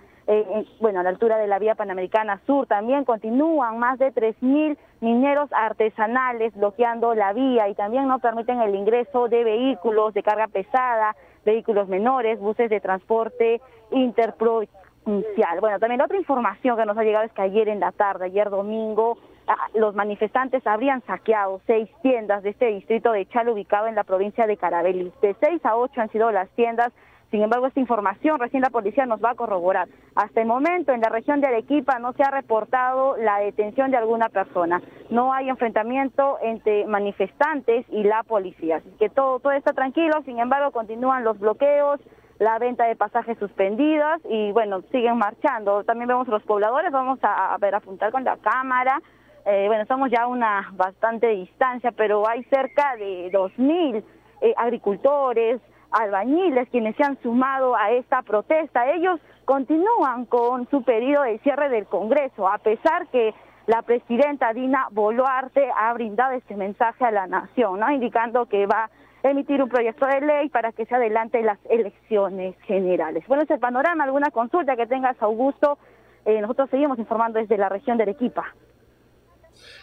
bueno, 0.81 1.01
a 1.01 1.03
la 1.03 1.11
altura 1.11 1.39
de 1.39 1.47
la 1.47 1.59
vía 1.59 1.75
Panamericana 1.75 2.41
Sur 2.47 2.67
también 2.67 3.05
continúan 3.05 3.79
más 3.79 3.99
de 3.99 4.13
3.000 4.13 4.77
mineros 5.01 5.51
artesanales 5.53 6.55
bloqueando 6.55 7.15
la 7.15 7.33
vía 7.33 7.69
y 7.69 7.75
también 7.75 8.07
no 8.07 8.21
permiten 8.21 8.61
el 8.61 8.75
ingreso 8.75 9.29
de 9.29 9.43
vehículos 9.43 10.15
de 10.15 10.23
carga 10.23 10.47
pesada, 10.47 11.17
vehículos 11.45 11.89
menores, 11.89 12.39
buses 12.39 12.71
de 12.71 12.81
transporte 12.81 13.61
interprovincial. 13.91 15.61
Bueno, 15.61 15.81
también 15.81 16.01
otra 16.01 16.17
información 16.17 16.77
que 16.77 16.87
nos 16.87 16.97
ha 16.97 17.03
llegado 17.03 17.25
es 17.25 17.33
que 17.33 17.43
ayer 17.43 17.69
en 17.69 17.81
la 17.81 17.91
tarde, 17.91 18.27
ayer 18.27 18.49
domingo, 18.49 19.19
ah, 19.49 19.69
los 19.75 19.95
manifestantes 19.97 20.65
habrían 20.67 21.03
saqueado 21.03 21.61
seis 21.67 21.91
tiendas 22.03 22.45
de 22.45 22.51
este 22.51 22.67
distrito 22.67 23.11
de 23.11 23.27
Chal 23.27 23.49
ubicado 23.49 23.89
en 23.89 23.97
la 23.97 24.05
provincia 24.05 24.47
de 24.47 24.57
Carabeli. 24.57 25.13
De 25.21 25.35
seis 25.41 25.65
a 25.65 25.77
ocho 25.77 26.01
han 26.01 26.11
sido 26.11 26.31
las 26.31 26.49
tiendas 26.51 26.93
sin 27.33 27.43
embargo, 27.43 27.67
esta 27.67 27.81
información 27.81 28.39
recién 28.39 28.61
la 28.61 28.69
policía 28.69 29.07
nos 29.07 29.25
va 29.25 29.31
a 29.31 29.35
corroborar. 29.35 29.89
Hasta 30.15 30.43
el 30.43 30.47
momento 30.47 30.93
en 30.93 31.01
la 31.01 31.09
región 31.09 31.41
de 31.41 31.47
Arequipa 31.47 31.99
no 31.99 32.13
se 32.13 32.23
ha 32.23 32.31
reportado 32.31 33.17
la 33.17 33.39
detención 33.39 33.91
de 33.91 33.97
alguna 33.97 34.29
persona. 34.29 34.83
No 35.09 35.33
hay 35.33 35.49
enfrentamiento 35.49 36.37
entre 36.43 36.85
manifestantes 36.85 37.87
y 37.89 38.05
la 38.05 38.23
policía. 38.23 38.77
Así 38.77 38.91
que 38.99 39.09
todo, 39.09 39.41
todo 39.41 39.53
está 39.53 39.73
tranquilo, 39.73 40.21
sin 40.27 40.41
embargo 40.41 40.73
continúan 40.73 41.25
los 41.25 41.39
bloqueos, 41.39 42.01
la 42.39 42.59
venta 42.59 42.85
de 42.85 42.97
pasajes 42.97 43.39
suspendidas 43.39 44.21
y 44.29 44.53
bueno, 44.53 44.83
siguen 44.93 45.17
marchando. 45.17 45.85
También 45.85 46.09
vemos 46.09 46.29
los 46.29 46.43
pobladores, 46.43 46.93
vamos 46.93 47.19
a, 47.23 47.57
ver, 47.59 47.75
apuntar 47.75 48.13
con 48.13 48.25
la 48.25 48.37
cámara. 48.37 49.01
Eh, 49.47 49.65
bueno, 49.69 49.85
estamos 49.85 50.11
ya 50.11 50.25
a 50.25 50.27
una 50.27 50.71
bastante 50.75 51.29
distancia, 51.29 51.93
pero 51.93 52.29
hay 52.29 52.45
cerca 52.45 52.95
de 52.97 53.33
2.000 53.33 54.05
eh, 54.43 54.55
agricultores, 54.59 55.63
albañiles 55.93 56.69
quienes 56.71 56.97
se 56.97 57.05
han 57.05 57.21
sumado 57.23 57.77
a 57.77 57.91
esta 57.93 58.23
protesta. 58.23 58.91
Ellos 58.91 59.21
continúan 59.45 60.25
con 60.27 60.69
su 60.71 60.83
pedido 60.83 61.23
de 61.23 61.39
cierre 61.41 61.69
del 61.69 61.87
Congreso, 61.87 62.49
a 62.49 62.59
pesar 62.59 63.07
que 63.09 63.35
la 63.67 63.83
presidenta 63.83 64.53
Dina 64.53 64.89
Boluarte 64.91 65.71
ha 65.77 65.93
brindado 65.93 66.33
este 66.33 66.57
mensaje 66.57 67.05
a 67.05 67.11
la 67.11 67.27
nación, 67.27 67.81
indicando 67.93 68.47
que 68.47 68.67
va 68.67 68.91
a 69.23 69.31
emitir 69.31 69.63
un 69.63 69.69
proyecto 69.69 70.07
de 70.07 70.21
ley 70.21 70.49
para 70.49 70.73
que 70.73 70.85
se 70.85 70.95
adelante 70.95 71.43
las 71.43 71.59
elecciones 71.71 72.57
generales. 72.63 73.25
Bueno, 73.29 73.45
ese 73.45 73.59
panorama, 73.59 74.05
alguna 74.05 74.31
consulta 74.31 74.75
que 74.75 74.87
tengas, 74.87 75.21
Augusto, 75.23 75.79
eh, 76.25 76.41
nosotros 76.41 76.71
seguimos 76.71 76.99
informando 76.99 77.39
desde 77.39 77.57
la 77.57 77.69
región 77.69 77.97
de 77.99 78.05
Arequipa. 78.05 78.53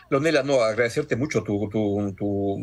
Lonela, 0.10 0.44
no, 0.44 0.62
agradecerte 0.62 1.16
mucho 1.16 1.44
tu, 1.44 1.70
tu, 1.70 2.58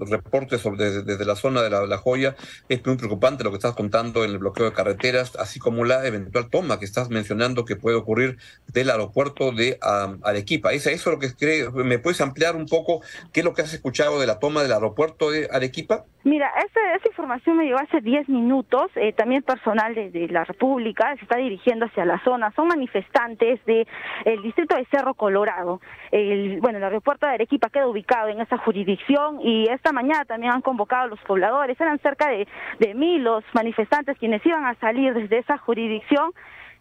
reporte 0.00 0.58
sobre 0.58 0.90
desde, 1.02 1.24
la 1.24 1.36
zona 1.36 1.62
de 1.62 1.70
la, 1.70 1.98
Joya. 1.98 2.36
Es 2.68 2.84
muy 2.84 2.96
preocupante 2.96 3.44
lo 3.44 3.50
que 3.50 3.56
estás 3.56 3.74
contando 3.74 4.24
en 4.24 4.32
el 4.32 4.38
bloqueo 4.38 4.66
de 4.66 4.72
carreteras, 4.72 5.36
así 5.36 5.58
como 5.58 5.84
la 5.84 6.06
eventual 6.06 6.48
toma 6.50 6.78
que 6.78 6.84
estás 6.84 7.10
mencionando 7.10 7.64
que 7.64 7.76
puede 7.76 7.96
ocurrir 7.96 8.38
del 8.68 8.90
aeropuerto 8.90 9.52
de 9.52 9.78
Arequipa. 10.22 10.72
¿Es 10.72 10.86
eso 10.86 11.10
lo 11.10 11.18
que 11.18 11.34
cree? 11.34 11.70
¿Me 11.70 11.98
puedes 11.98 12.20
ampliar 12.20 12.56
un 12.56 12.66
poco 12.66 13.00
qué 13.32 13.40
es 13.40 13.44
lo 13.44 13.54
que 13.54 13.62
has 13.62 13.72
escuchado 13.72 14.20
de 14.20 14.26
la 14.26 14.38
toma 14.38 14.62
del 14.62 14.72
aeropuerto 14.72 15.30
de 15.30 15.48
Arequipa? 15.50 16.04
Mira, 16.22 16.50
esa, 16.58 16.96
esa 16.96 17.08
información 17.08 17.56
me 17.56 17.64
llegó 17.64 17.78
hace 17.78 18.00
10 18.00 18.28
minutos. 18.28 18.90
Eh, 18.96 19.14
también 19.14 19.42
personal 19.42 19.94
de, 19.94 20.28
la 20.28 20.44
República 20.44 21.14
se 21.16 21.22
está 21.22 21.38
dirigiendo 21.38 21.86
hacia 21.86 22.04
la 22.04 22.22
zona. 22.24 22.52
Son 22.54 22.68
manifestantes 22.68 23.64
del 23.64 23.86
el 24.26 24.42
distrito 24.42 24.76
de 24.76 24.86
Cerro 24.90 25.14
Colorado. 25.14 25.80
El, 26.10 26.60
bueno, 26.60 26.78
el 26.78 26.84
aeropuerto 26.90 27.26
de 27.26 27.34
Arequipa 27.34 27.70
queda 27.70 27.86
ubicado 27.86 28.28
en 28.28 28.40
esa 28.40 28.58
jurisdicción 28.58 29.40
y 29.42 29.68
esta 29.68 29.92
mañana 29.92 30.24
también 30.24 30.52
han 30.52 30.62
convocado 30.62 31.04
a 31.04 31.06
los 31.08 31.20
pobladores. 31.20 31.80
Eran 31.80 31.98
cerca 32.00 32.28
de, 32.28 32.46
mil 32.94 33.22
los 33.22 33.44
manifestantes 33.54 34.18
quienes 34.18 34.44
iban 34.44 34.66
a 34.66 34.74
salir 34.76 35.14
desde 35.14 35.38
esa 35.38 35.58
jurisdicción 35.58 36.32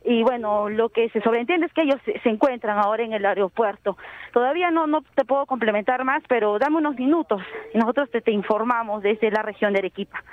y 0.04 0.24
bueno, 0.24 0.70
lo 0.70 0.90
que 0.90 1.10
se 1.10 1.22
sobreentiende 1.22 1.66
es 1.66 1.74
que 1.74 1.82
ellos 1.82 2.00
se, 2.06 2.30
encuentran 2.30 2.78
ahora 2.78 3.04
en 3.04 3.14
el 3.14 3.26
aeropuerto. 3.26 3.98
Todavía 4.32 4.72
no, 4.72 4.88
no 4.88 5.02
te 5.16 5.26
puedo 5.26 5.46
complementar 5.46 6.06
más, 6.06 6.24
pero 6.30 6.58
dame 6.58 6.78
unos 6.78 6.96
minutos 6.96 7.42
y 7.74 7.78
nosotros 7.78 8.10
te 8.12 8.32
informamos 8.32 9.04
desde 9.04 9.30
la 9.30 9.42
región 9.42 9.74
de 9.74 9.80
Arequipa. 9.80 10.24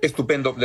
Estupendo. 0.00 0.56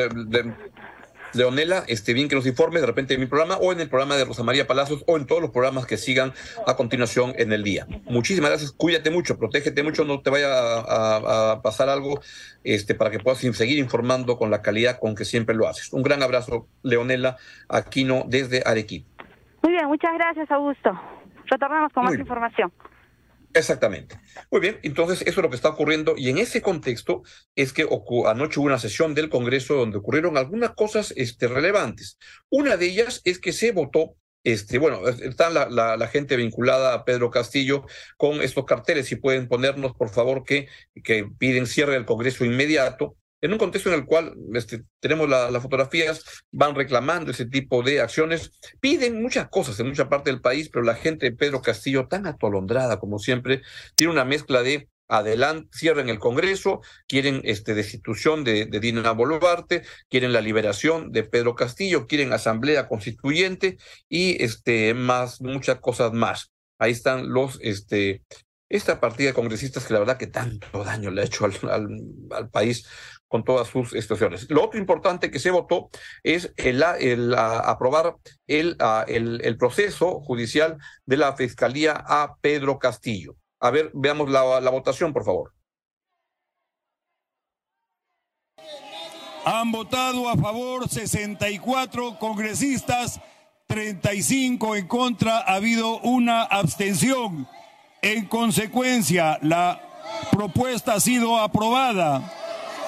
Leonela, 1.35 1.83
este, 1.87 2.13
bien 2.13 2.27
que 2.27 2.35
nos 2.35 2.45
informe 2.45 2.79
de 2.79 2.85
repente 2.85 3.13
en 3.13 3.19
mi 3.19 3.25
programa 3.25 3.57
o 3.57 3.71
en 3.71 3.79
el 3.79 3.89
programa 3.89 4.15
de 4.15 4.25
Rosa 4.25 4.43
María 4.43 4.67
Palacios 4.67 5.03
o 5.07 5.17
en 5.17 5.25
todos 5.25 5.41
los 5.41 5.51
programas 5.51 5.85
que 5.85 5.97
sigan 5.97 6.33
a 6.65 6.75
continuación 6.75 7.33
en 7.37 7.51
el 7.53 7.63
día. 7.63 7.87
Muchísimas 8.05 8.49
gracias, 8.49 8.71
cuídate 8.71 9.11
mucho, 9.11 9.37
protégete 9.37 9.83
mucho, 9.83 10.05
no 10.05 10.21
te 10.21 10.29
vaya 10.29 10.47
a, 10.49 11.61
pasar 11.61 11.89
algo 11.89 12.21
este, 12.63 12.95
para 12.95 13.11
que 13.11 13.19
puedas 13.19 13.39
seguir 13.39 13.79
informando 13.79 14.37
con 14.37 14.51
la 14.51 14.61
calidad 14.61 14.99
con 14.99 15.15
que 15.15 15.25
siempre 15.25 15.55
lo 15.55 15.67
haces. 15.67 15.91
Un 15.93 16.03
gran 16.03 16.23
abrazo, 16.23 16.67
Leonela 16.83 17.37
Aquino, 17.69 18.23
desde 18.27 18.63
Arequipa. 18.65 19.07
Muy 19.61 19.73
bien, 19.73 19.87
muchas 19.87 20.13
gracias, 20.13 20.49
Augusto. 20.51 20.99
Retornamos 21.45 21.91
con 21.93 22.05
más 22.05 22.17
información. 22.17 22.71
Exactamente. 23.55 24.19
Muy 24.51 24.59
bien, 24.59 24.79
entonces 24.83 25.21
eso 25.21 25.39
es 25.39 25.43
lo 25.43 25.49
que 25.49 25.55
está 25.55 25.69
ocurriendo 25.69 26.15
y 26.17 26.29
en 26.29 26.37
ese 26.37 26.61
contexto 26.61 27.23
es 27.55 27.71
que 27.71 27.87
anoche 28.27 28.59
hubo 28.59 28.67
una 28.67 28.79
sesión 28.79 29.15
del 29.15 29.29
Congreso 29.29 29.75
donde 29.75 29.97
ocurrieron 29.97 30.37
algunas 30.37 30.71
cosas 30.71 31.13
este, 31.15 31.47
relevantes. 31.47 32.17
Una 32.49 32.75
de 32.75 32.87
ellas 32.87 33.21
es 33.23 33.39
que 33.39 33.53
se 33.53 33.71
votó 33.71 34.17
este, 34.43 34.77
bueno, 34.77 35.07
está 35.07 35.49
la, 35.49 35.67
la, 35.97 36.07
gente 36.07 36.35
vinculada 36.35 36.93
a 36.93 37.03
Pedro 37.03 37.31
Castillo 37.31 37.85
con 38.15 38.43
estos 38.43 38.65
carteles. 38.65 39.07
Si 39.07 39.15
pueden 39.15 39.47
ponernos, 39.47 39.95
por 39.95 40.09
favor, 40.09 40.43
que, 40.43 40.67
que 41.03 41.27
piden 41.39 41.65
cierre 41.65 41.93
del 41.93 42.05
Congreso 42.05 42.45
inmediato 42.45 43.17
en 43.45 43.53
un 43.53 43.59
contexto 43.59 43.89
en 43.89 43.95
el 43.95 44.05
cual 44.05 44.33
este, 44.53 44.83
tenemos 44.99 45.29
las 45.29 45.61
fotografías, 45.61 46.23
van 46.51 46.73
reclamando 46.73 47.29
ese 47.29 47.45
tipo 47.45 47.83
de 47.83 48.01
acciones, 48.01 48.51
piden 48.79 49.21
muchas 49.21 49.49
cosas 49.49 49.79
en 49.79 49.87
mucha 49.87 50.09
parte 50.09 50.31
del 50.31 50.41
país, 50.41 50.69
pero 50.69 50.83
la 50.83 50.95
gente 50.95 51.27
de 51.27 51.35
Pedro 51.35 51.61
Castillo, 51.61 52.07
tan 52.07 52.25
atolondrada 52.25 52.99
como 52.99 53.19
siempre, 53.19 53.61
tiene 53.95 54.13
una 54.13 54.25
mezcla 54.25 54.63
de 54.63 54.89
adelante, 55.07 55.69
cierren 55.77 56.09
el 56.09 56.17
Congreso, 56.17 56.81
quieren 57.07 57.41
este, 57.43 57.75
destitución 57.75 58.43
de, 58.43 58.65
Dina 58.65 59.11
Boluarte, 59.11 59.83
quieren 60.09 60.33
la 60.33 60.41
liberación 60.41 61.11
de 61.11 61.23
Pedro 61.23 61.53
Castillo, 61.53 62.07
quieren 62.07 62.33
asamblea 62.33 62.87
constituyente 62.87 63.77
y 64.09 64.41
este, 64.43 64.95
más, 64.95 65.39
muchas 65.39 65.79
cosas 65.79 66.13
más. 66.13 66.51
Ahí 66.79 66.93
están 66.93 67.31
los, 67.31 67.59
este, 67.61 68.23
esta 68.69 68.99
partida 68.99 69.29
de 69.29 69.33
congresistas 69.33 69.85
que 69.85 69.93
la 69.93 69.99
verdad 69.99 70.17
que 70.17 70.27
tanto 70.27 70.83
daño 70.83 71.11
le 71.11 71.21
ha 71.21 71.25
hecho 71.25 71.45
al, 71.45 71.99
al, 72.31 72.49
país 72.49 72.87
con 73.35 73.43
todas 73.43 73.67
sus 73.67 73.89
situaciones. 73.89 74.49
Lo 74.49 74.63
otro 74.63 74.79
importante 74.79 75.29
que 75.29 75.39
se 75.39 75.51
votó 75.51 75.89
es 76.23 76.53
el, 76.55 76.81
aprobar 77.35 78.15
el, 78.47 79.57
proceso 79.59 80.21
judicial 80.21 80.77
de 81.05 81.17
la 81.17 81.35
Fiscalía 81.35 82.01
a 82.07 82.37
Pedro 82.39 82.79
Castillo. 82.79 83.35
A 83.59 83.71
ver, 83.71 83.91
veamos 83.93 84.29
la 84.29 84.69
votación, 84.69 85.11
por 85.11 85.25
favor. 85.25 85.53
Han 89.43 89.69
votado 89.69 90.29
a 90.29 90.37
favor 90.37 90.87
64 90.87 92.17
congresistas, 92.17 93.19
35 93.67 94.77
en 94.77 94.87
contra, 94.87 95.39
ha 95.39 95.55
habido 95.55 95.99
una 95.99 96.43
abstención. 96.43 97.49
En 98.01 98.27
consecuencia, 98.27 99.39
la 99.41 99.81
propuesta 100.31 100.93
ha 100.93 100.99
sido 101.01 101.37
aprobada. 101.37 102.44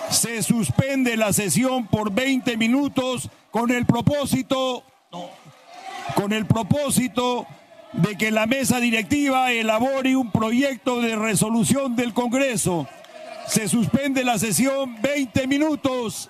Se 0.09 0.41
suspende 0.41 1.17
la 1.17 1.33
sesión 1.33 1.87
por 1.87 2.11
20 2.11 2.57
minutos 2.57 3.29
con 3.51 3.71
el 3.71 3.85
propósito, 3.85 4.83
con 6.15 6.33
el 6.33 6.45
propósito 6.45 7.45
de 7.93 8.17
que 8.17 8.31
la 8.31 8.45
mesa 8.45 8.79
directiva 8.79 9.51
elabore 9.51 10.15
un 10.15 10.31
proyecto 10.31 11.01
de 11.01 11.15
resolución 11.15 11.95
del 11.95 12.13
Congreso. 12.13 12.87
Se 13.47 13.67
suspende 13.67 14.23
la 14.23 14.37
sesión 14.37 15.01
20 15.01 15.47
minutos. 15.47 16.29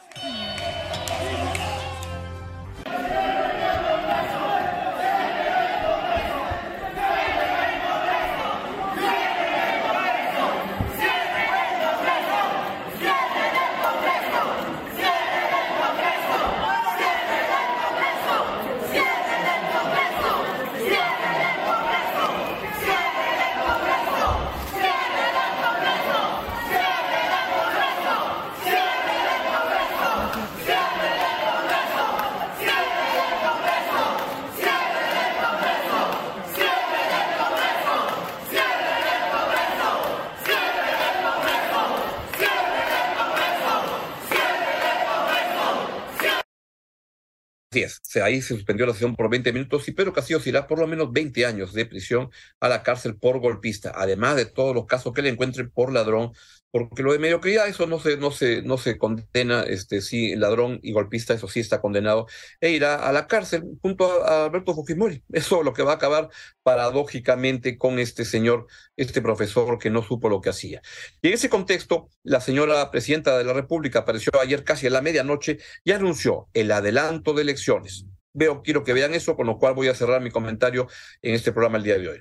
Ahí 48.24 48.42
se 48.42 48.56
suspendió 48.56 48.86
la 48.86 48.94
sesión 48.94 49.16
por 49.16 49.30
20 49.30 49.54
minutos 49.54 49.88
y 49.88 49.92
Pedro 49.92 50.14
Castillo 50.14 50.40
irá 50.46 50.68
por 50.68 50.80
lo 50.80 50.88
menos 50.88 51.12
20 51.12 51.46
años 51.46 51.74
de 51.74 51.86
prisión 51.86 52.30
a 52.60 52.70
la 52.70 52.84
cárcel 52.84 53.18
por 53.18 53.40
golpista, 53.40 53.92
además 53.96 54.36
de 54.36 54.46
todos 54.46 54.74
los 54.76 54.86
casos 54.86 55.14
que 55.14 55.22
le 55.22 55.30
encuentren 55.30 55.70
por 55.70 55.92
ladrón, 55.92 56.32
porque 56.72 57.02
lo 57.02 57.14
de 57.14 57.20
mediocridad, 57.20 57.68
eso 57.68 57.88
no 57.88 58.00
se, 58.00 58.18
no 58.18 58.32
se, 58.32 58.62
no 58.62 58.78
se 58.78 58.98
condena, 58.98 59.64
este, 59.64 60.02
sí, 60.02 60.36
ladrón 60.36 60.80
y 60.84 60.92
golpista, 60.92 61.34
eso 61.34 61.48
sí 61.48 61.60
está 61.60 61.82
condenado, 61.82 62.28
e 62.60 62.72
irá 62.72 62.96
a 63.08 63.12
la 63.12 63.28
cárcel 63.28 63.64
junto 63.82 64.24
a, 64.24 64.46
Alberto 64.46 64.74
Fujimori. 64.76 65.24
Eso 65.32 65.60
es 65.60 65.66
lo 65.66 65.74
que 65.74 65.84
va 65.84 65.94
a 65.94 65.96
acabar 65.96 66.30
paradójicamente 66.64 67.78
con 67.78 68.00
este 68.00 68.26
señor, 68.26 68.68
este 68.96 69.22
profesor 69.22 69.80
que 69.80 69.90
no 69.90 70.04
supo 70.04 70.30
lo 70.30 70.42
que 70.42 70.50
hacía. 70.50 70.82
Y 71.22 71.30
en 71.30 71.34
ese 71.34 71.50
contexto, 71.50 72.10
la 72.24 72.42
señora 72.42 72.92
presidenta 72.92 73.38
de 73.38 73.44
la 73.44 73.54
República 73.54 74.00
apareció 74.00 74.32
ayer 74.40 74.64
casi 74.64 74.88
a 74.88 74.90
la 74.90 75.02
medianoche 75.02 75.60
y 75.84 75.92
anunció 75.92 76.50
el 76.54 76.72
adelanto 76.72 77.34
de 77.34 77.44
elecciones. 77.44 78.06
Veo, 78.34 78.62
quiero 78.62 78.84
que 78.84 78.94
vean 78.94 79.14
eso, 79.16 79.36
con 79.36 79.48
lo 79.48 79.58
cual 79.58 79.74
voy 79.74 79.88
a 79.88 79.96
cerrar 79.96 80.22
mi 80.22 80.30
comentario 80.30 80.88
en 81.22 81.34
este 81.34 81.52
programa 81.52 81.78
el 81.78 81.84
día 81.84 81.98
de 81.98 82.10
hoy. 82.10 82.20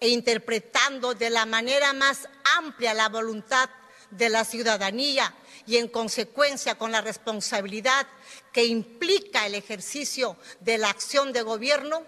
E 0.00 0.08
interpretando 0.08 1.14
de 1.14 1.28
la 1.28 1.44
manera 1.44 1.92
más 1.92 2.28
amplia 2.56 2.94
la 2.94 3.08
voluntad 3.08 3.68
de 4.10 4.28
la 4.28 4.44
ciudadanía 4.44 5.34
y 5.66 5.76
en 5.76 5.88
consecuencia 5.88 6.76
con 6.76 6.92
la 6.92 7.00
responsabilidad 7.00 8.06
que 8.52 8.64
implica 8.64 9.46
el 9.46 9.54
ejercicio 9.54 10.36
de 10.60 10.78
la 10.78 10.90
acción 10.90 11.32
de 11.32 11.42
gobierno, 11.42 12.04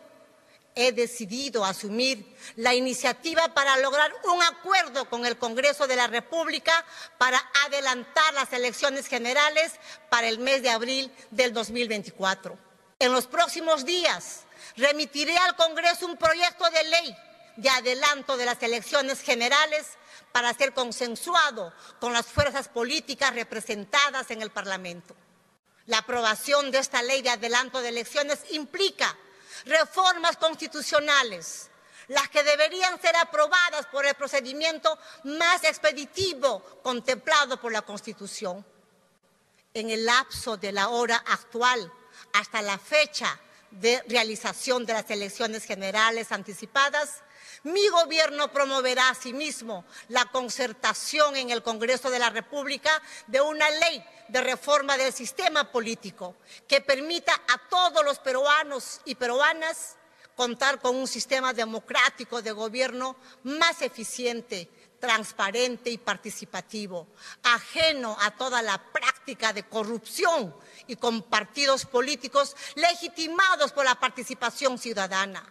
he 0.75 0.93
decidido 0.93 1.65
asumir 1.65 2.25
la 2.57 2.75
iniciativa 2.75 3.53
para 3.55 3.77
lograr 3.79 4.13
un 4.33 4.43
acuerdo 4.43 5.09
con 5.11 5.27
el 5.27 5.37
Congreso 5.37 5.87
de 5.87 5.97
la 5.97 6.07
República 6.07 6.85
para 7.19 7.43
adelantar 7.67 8.33
las 8.35 8.53
elecciones 8.53 9.07
generales 9.07 9.73
para 10.09 10.29
el 10.29 10.39
mes 10.39 10.63
de 10.63 10.71
abril 10.71 11.13
del 11.31 11.53
2024. 11.53 12.57
En 12.99 13.13
los 13.13 13.27
próximos 13.27 13.85
días 13.85 14.43
remitiré 14.77 15.37
al 15.37 15.57
Congreso 15.57 16.07
un 16.07 16.17
proyecto 16.17 16.65
de 16.71 16.85
ley 16.85 17.17
de 17.57 17.69
adelanto 17.69 18.37
de 18.37 18.47
las 18.47 18.63
elecciones 18.63 19.21
generales 19.21 19.87
para 20.33 20.55
ser 20.55 20.73
consensuado 20.75 21.73
con 21.99 22.13
las 22.13 22.27
fuerzas 22.27 22.69
políticas 22.69 23.35
representadas 23.35 24.31
en 24.31 24.43
el 24.43 24.51
Parlamento. 24.51 25.15
La 25.87 25.99
aprobación 25.99 26.71
de 26.71 26.79
esta 26.79 27.03
ley 27.03 27.23
de 27.23 27.31
adelanto 27.31 27.81
de 27.81 27.89
elecciones 27.89 28.41
implica 28.51 29.17
reformas 29.65 30.37
constitucionales, 30.37 31.69
las 32.09 32.29
que 32.29 32.43
deberían 32.43 33.01
ser 33.01 33.17
aprobadas 33.17 33.87
por 33.87 34.07
el 34.07 34.15
procedimiento 34.15 34.99
más 35.25 35.65
expeditivo 35.65 36.61
contemplado 36.83 37.61
por 37.61 37.73
la 37.73 37.83
Constitución. 37.83 38.65
En 39.75 39.91
el 39.91 40.05
lapso 40.05 40.57
de 40.57 40.73
la 40.73 40.89
hora 40.89 41.17
actual 41.27 41.93
hasta 42.33 42.63
la 42.63 42.79
fecha 42.79 43.39
de 43.71 44.03
realización 44.09 44.85
de 44.85 44.93
las 44.95 45.11
elecciones 45.11 45.65
generales 45.65 46.33
anticipadas, 46.33 47.23
mi 47.65 47.89
gobierno 47.89 48.51
promoverá 48.53 49.11
asimismo 49.11 49.85
la 50.09 50.25
concertación 50.27 51.37
en 51.37 51.51
el 51.51 51.63
Congreso 51.63 52.11
de 52.11 52.19
la 52.19 52.31
República 52.31 52.91
de 53.27 53.41
una 53.41 53.69
ley 53.71 54.05
de 54.29 54.41
reforma 54.41 54.97
del 54.97 55.13
sistema 55.13 55.71
político 55.71 56.37
que 56.67 56.81
permita 56.81 57.33
a 57.49 57.69
todos 57.69 58.05
los 58.05 58.19
peruanos 58.19 59.01
y 59.05 59.15
peruanas 59.15 59.97
contar 60.35 60.81
con 60.81 60.97
un 60.97 61.07
sistema 61.07 61.53
democrático 61.53 62.41
de 62.41 62.53
gobierno 62.53 63.17
más 63.43 63.83
eficiente, 63.83 64.71
transparente 64.99 65.91
y 65.91 65.99
participativo, 65.99 67.09
ajeno 67.43 68.17
a 68.21 68.31
toda 68.31 68.63
la 68.63 68.79
práctica 68.79 69.53
de 69.53 69.65
corrupción 69.65 70.55
y 70.87 70.97
con 70.97 71.23
partidos 71.23 71.85
políticos 71.85 72.57
legitimados 72.75 73.73
por 73.73 73.85
la 73.85 73.97
participación 73.97 74.79
ciudadana. 74.79 75.45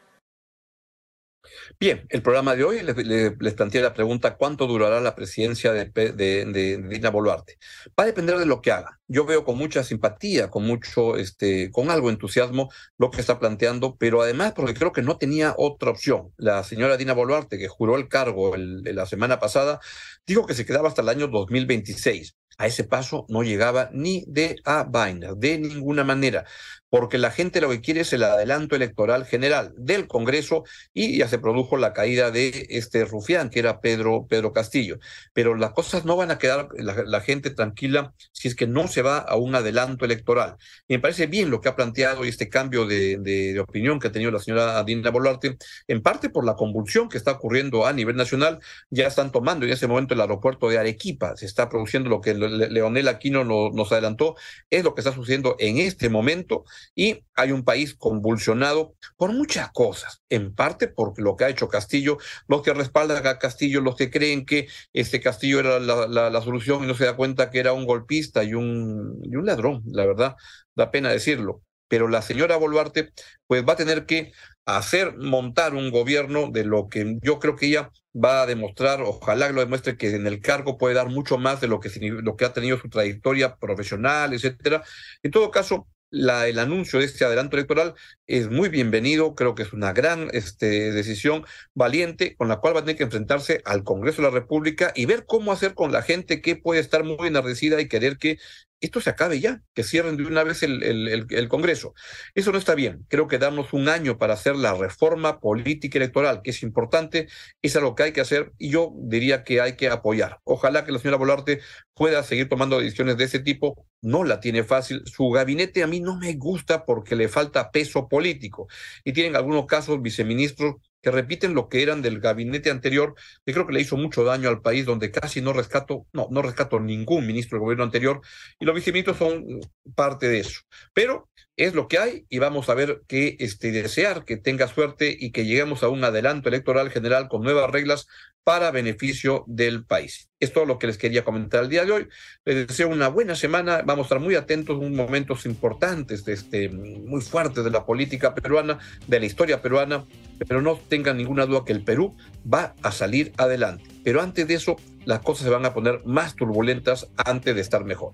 Bien, 1.80 2.06
el 2.10 2.22
programa 2.22 2.56
de 2.56 2.64
hoy 2.64 2.82
les, 2.82 3.54
planteé 3.54 3.82
la 3.82 3.94
pregunta 3.94 4.36
¿cuánto 4.36 4.68
durará 4.68 5.00
la 5.02 5.16
presidencia 5.16 5.72
de, 5.72 6.84
Dina 6.90 7.10
Boluarte? 7.10 7.58
Va 8.00 8.04
a 8.04 8.08
depender 8.08 8.38
de 8.38 8.46
lo 8.46 8.62
que 8.62 8.72
haga. 8.72 9.00
Yo 9.08 9.26
veo 9.26 9.44
con 9.44 9.58
mucha 9.58 9.84
simpatía, 9.84 10.50
con 10.50 10.66
mucho, 10.66 11.18
este, 11.18 11.72
con 11.72 11.90
algo 11.90 12.10
entusiasmo 12.10 12.70
lo 12.98 13.12
que 13.12 13.22
está 13.22 13.40
planteando, 13.40 13.96
pero 13.96 14.22
además 14.22 14.54
porque 14.56 14.74
creo 14.74 14.92
que 14.92 15.02
no 15.02 15.18
tenía 15.18 15.54
otra 15.58 15.92
opción. 15.92 16.34
La 16.38 16.64
señora 16.64 16.98
Dina 16.98 17.14
Boluarte, 17.14 17.58
que 17.58 17.68
juró 17.68 17.96
el 17.96 18.08
cargo 18.08 18.54
la 18.58 19.06
semana 19.06 19.40
pasada, 19.40 19.80
dijo 20.26 20.46
que 20.46 20.54
se 20.54 20.66
quedaba 20.66 20.90
hasta 20.90 21.02
el 21.02 21.10
año 21.10 21.28
2026. 21.28 22.36
A 22.58 22.68
ese 22.68 22.84
paso 22.84 23.26
no 23.30 23.42
llegaba 23.42 23.90
ni 23.94 24.26
de 24.28 24.58
a 24.66 24.84
vaina, 24.84 25.34
de 25.34 25.58
ninguna 25.60 26.04
manera 26.04 26.46
porque 26.90 27.18
la 27.18 27.32
gente 27.32 27.62
lo 27.62 27.70
que 27.70 27.82
quiere 27.82 28.02
es 28.02 28.14
el 28.14 28.24
adelanto 28.24 28.76
electoral 28.76 29.26
general 29.26 29.74
del 29.78 30.08
Congreso 30.08 30.64
y 30.94 31.18
ya 31.18 31.28
se 31.28 31.40
produjo 31.40 31.78
la 31.78 31.94
caída 31.94 32.32
de 32.32 32.68
este 32.70 33.06
rufián, 33.06 33.50
que 33.50 33.60
era 33.60 33.80
Pedro, 33.80 34.26
Pedro 34.28 34.54
Castillo. 34.54 35.00
Pero 35.34 35.56
las 35.56 35.72
cosas 35.72 36.06
no 36.06 36.16
van 36.16 36.32
a 36.32 36.38
quedar 36.38 36.70
la, 36.78 37.20
gente 37.22 37.50
tranquila 37.50 38.14
si 38.32 38.48
es 38.48 38.56
que 38.56 38.66
no 38.66 38.88
se 38.88 39.02
va 39.02 39.20
a 39.20 39.36
un 39.36 39.54
adelanto 39.54 40.06
electoral. 40.06 40.56
Me 40.88 41.00
parece 41.00 41.28
bien 41.28 41.50
lo 41.50 41.62
que 41.62 41.70
ha 41.70 41.76
planteado 41.76 42.26
y 42.26 42.30
este 42.30 42.50
cambio 42.50 42.86
de, 42.86 43.18
de, 43.18 43.60
opinión 43.60 44.00
que 44.00 44.08
ha 44.08 44.12
tenido 44.12 44.32
la 44.32 44.40
señora 44.40 44.82
Dina 44.84 45.12
Boluarte, 45.12 45.58
en 45.88 46.02
parte 46.02 46.30
por 46.30 46.46
la 46.46 46.56
convulsión 46.56 47.10
que 47.10 47.18
está 47.18 47.34
ocurriendo 47.34 47.86
a 47.86 47.94
nivel 47.94 48.16
nacional. 48.16 48.60
Ya 48.90 49.08
están 49.08 49.32
tomando 49.32 49.66
en 49.66 49.74
ese 49.74 49.88
momento 49.88 50.14
el 50.14 50.22
aeropuerto 50.22 50.70
de 50.70 50.78
Arequipa, 50.78 51.36
se 51.36 51.46
está 51.46 51.70
produciendo 51.70 52.10
lo 52.10 52.22
que 52.22 52.34
Leonel 52.34 53.08
Aquino 53.08 53.44
nos 53.44 53.92
adelantó, 53.92 54.36
es 54.70 54.84
lo 54.84 54.96
que 54.96 55.02
está 55.02 55.14
sucediendo 55.14 55.56
en 55.60 55.78
este 55.78 56.10
momento 56.10 56.66
y 56.96 57.24
hay 57.36 57.52
un 57.52 57.64
país 57.64 57.96
convulsionado 57.96 58.96
por 59.18 59.32
muchas 59.34 59.72
cosas, 59.72 60.22
en 60.30 60.54
parte 60.54 60.88
por 60.88 61.20
lo 61.22 61.36
que 61.36 61.46
ha 61.46 61.50
hecho 61.50 61.70
Castillo, 61.70 62.18
los 62.48 62.62
que 62.62 62.74
respaldan 62.74 63.26
a 63.26 63.40
Castillo, 63.40 63.82
los 63.82 63.96
que 63.96 64.10
creen 64.10 64.46
que 64.46 64.68
este 64.94 65.20
Castillo 65.22 65.60
era 65.60 65.80
la, 65.80 66.42
solución 66.42 66.84
y 66.84 66.88
no 66.88 66.96
se 66.96 67.06
da 67.06 67.16
cuenta 67.16 67.50
que 67.50 67.60
era 67.60 67.74
un 67.74 67.86
golpista 67.86 68.44
y 68.44 68.54
un, 68.54 69.20
y 69.24 69.36
un 69.36 69.46
ladrón, 69.46 69.84
la 69.88 70.06
verdad, 70.06 70.36
da 70.76 70.92
pena 70.92 71.10
decirlo 71.12 71.64
pero 71.90 72.08
la 72.08 72.22
señora 72.22 72.56
Boluarte 72.56 73.12
pues 73.48 73.66
va 73.68 73.74
a 73.74 73.76
tener 73.76 74.06
que 74.06 74.32
hacer 74.66 75.18
montar 75.18 75.74
un 75.74 75.92
gobierno 75.92 76.50
de 76.52 76.64
lo 76.64 76.88
que 76.88 77.18
yo 77.22 77.40
creo 77.40 77.56
que 77.56 77.66
ella 77.66 77.92
va 78.16 78.44
a 78.44 78.46
demostrar, 78.46 79.02
ojalá 79.02 79.50
lo 79.50 79.62
demuestre 79.62 79.98
que 79.98 80.16
en 80.16 80.28
el 80.28 80.40
cargo 80.42 80.78
puede 80.78 80.96
dar 80.96 81.10
mucho 81.10 81.38
más 81.38 81.60
de 81.60 81.68
lo 81.68 81.80
que, 81.80 81.90
lo 82.00 82.36
que 82.38 82.46
ha 82.46 82.54
tenido 82.54 82.78
su 82.78 82.90
trayectoria 82.90 83.56
profesional, 83.58 84.34
etcétera. 84.34 84.84
En 85.24 85.32
todo 85.32 85.52
caso, 85.52 85.88
la, 86.12 86.48
el 86.48 86.60
anuncio 86.60 87.00
de 87.00 87.06
este 87.06 87.26
adelanto 87.26 87.56
electoral 87.58 87.94
es 88.28 88.50
muy 88.50 88.70
bienvenido, 88.70 89.36
creo 89.36 89.56
que 89.56 89.64
es 89.64 89.74
una 89.74 89.94
gran 89.94 90.30
este, 90.34 90.92
decisión 90.92 91.46
valiente 91.74 92.36
con 92.36 92.48
la 92.48 92.58
cual 92.58 92.76
va 92.76 92.80
a 92.80 92.84
tener 92.84 92.98
que 92.98 93.04
enfrentarse 93.04 93.62
al 93.66 93.84
Congreso 93.84 94.22
de 94.22 94.30
la 94.30 94.34
República 94.34 94.92
y 94.96 95.06
ver 95.06 95.26
cómo 95.26 95.52
hacer 95.52 95.74
con 95.76 95.92
la 95.92 96.02
gente 96.02 96.42
que 96.42 96.56
puede 96.56 96.82
estar 96.82 97.04
muy 97.04 97.28
enardecida 97.28 97.80
y 97.82 97.88
querer 97.88 98.18
que 98.18 98.38
esto 98.82 99.02
se 99.02 99.10
acabe 99.10 99.40
ya, 99.40 99.62
que 99.74 99.84
cierren 99.84 100.18
de 100.18 100.26
una 100.26 100.44
vez 100.44 100.64
el, 100.64 101.48
Congreso. 101.50 101.94
Eso 102.36 102.52
no 102.52 102.58
está 102.58 102.76
bien. 102.76 103.06
Creo 103.10 103.28
que 103.28 103.38
darnos 103.38 103.74
un 103.74 103.90
año 103.90 104.18
para 104.18 104.34
hacer 104.34 104.56
la 104.56 104.74
reforma 104.74 105.40
política 105.40 105.98
electoral, 105.98 106.42
que 106.44 106.52
es 106.52 106.64
importante, 106.64 107.28
es 107.62 107.76
algo 107.76 107.96
que 107.96 108.04
hay 108.04 108.12
que 108.14 108.22
hacer 108.22 108.54
y 108.58 108.70
yo 108.70 108.94
diría 108.96 109.44
que 109.44 109.62
hay 109.62 109.76
que 109.76 109.90
apoyar. 109.90 110.40
Ojalá 110.44 110.86
que 110.86 110.92
la 110.92 111.00
señora 111.00 111.18
Volarte 111.18 111.60
pueda 111.94 112.24
seguir 112.24 112.48
tomando 112.48 112.80
decisiones 112.80 113.18
de 113.18 113.26
ese 113.26 113.40
tipo. 113.40 113.86
No 114.02 114.24
la 114.24 114.40
tiene 114.40 114.64
fácil. 114.64 115.02
Su 115.06 115.30
gabinete 115.30 115.84
a 115.84 115.88
mí 115.88 116.00
no 116.00 116.18
me 116.18 116.34
gusta 116.36 116.86
porque 116.86 117.16
le 117.16 117.28
falta 117.28 117.72
peso 117.72 118.08
político. 118.08 118.68
Y 119.04 119.14
tienen 119.14 119.36
algunos 119.36 119.66
casos 119.66 120.02
viceministros 120.02 120.76
que 121.02 121.12
repiten 121.12 121.54
lo 121.54 121.70
que 121.70 121.82
eran 121.84 122.02
del 122.02 122.20
gabinete 122.20 122.70
anterior, 122.70 123.16
que 123.46 123.54
creo 123.54 123.66
que 123.66 123.74
le 123.74 123.82
hizo 123.82 123.98
mucho 123.98 124.24
daño 124.24 124.50
al 124.50 124.62
país, 124.62 124.86
donde 124.86 125.12
casi 125.12 125.42
no 125.42 125.54
rescato, 125.54 126.08
no, 126.14 126.28
no 126.32 126.42
rescato 126.42 126.80
ningún 126.80 127.26
ministro 127.26 127.58
del 127.58 127.64
gobierno 127.64 127.84
anterior, 127.84 128.22
y 128.60 128.66
los 128.66 128.76
viceministros 128.76 129.18
son 129.18 129.46
parte 129.94 130.28
de 130.28 130.40
eso. 130.40 130.62
Pero 130.94 131.30
es 131.60 131.74
lo 131.74 131.90
que 131.90 132.00
hay 132.00 132.26
y 132.30 132.40
vamos 132.40 132.70
a 132.70 132.74
ver 132.74 133.02
que 133.08 133.36
este, 133.40 133.72
desear 133.72 134.24
que 134.24 134.38
tenga 134.38 134.68
suerte 134.68 135.16
y 135.20 135.32
que 135.32 135.46
lleguemos 135.46 135.84
a 135.84 135.90
un 135.90 136.04
adelanto 136.04 136.48
electoral 136.48 136.90
general 136.90 137.28
con 137.28 137.44
nuevas 137.44 137.70
reglas 137.70 138.08
para 138.50 138.72
beneficio 138.72 139.44
del 139.46 139.86
país. 139.86 140.30
Es 140.40 140.54
todo 140.54 140.66
lo 140.66 140.80
que 140.80 140.88
les 140.88 140.98
quería 140.98 141.24
comentar 141.24 141.64
el 141.64 141.70
día 141.70 141.86
de 141.86 141.92
hoy. 141.92 142.08
Les 142.46 142.68
deseo 142.68 142.88
una 142.88 143.10
buena 143.10 143.36
semana. 143.36 143.84
Vamos 143.86 144.06
a 144.06 144.08
estar 144.08 144.20
muy 144.20 144.36
atentos 144.36 144.82
en 144.82 144.96
momentos 144.96 145.46
importantes, 145.46 146.26
de 146.26 146.34
este, 146.34 146.70
muy 146.70 147.22
fuertes 147.22 147.64
de 147.64 147.70
la 147.70 147.86
política 147.86 148.34
peruana, 148.34 148.80
de 149.06 149.20
la 149.20 149.26
historia 149.26 149.62
peruana, 149.62 150.06
pero 150.48 150.62
no 150.62 150.78
tengan 150.78 151.18
ninguna 151.18 151.46
duda 151.46 151.64
que 151.66 151.74
el 151.74 151.84
Perú 151.84 152.16
va 152.52 152.74
a 152.82 152.92
salir 152.92 153.34
adelante. 153.38 153.84
Pero 154.04 154.22
antes 154.22 154.48
de 154.48 154.56
eso, 154.56 154.78
las 155.10 155.22
cosas 155.22 155.46
se 155.46 155.50
van 155.50 155.66
a 155.66 155.74
poner 155.74 156.06
más 156.06 156.36
turbulentas 156.36 157.10
antes 157.18 157.56
de 157.56 157.62
estar 157.62 157.84
mejor. 157.84 158.12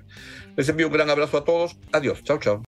Les 0.55 0.69
envío 0.69 0.88
un 0.88 0.93
gran 0.93 1.10
abrazo 1.10 1.38
a 1.38 1.43
todos. 1.43 1.75
Adiós. 1.91 2.23
Chao, 2.23 2.39
chao. 2.39 2.63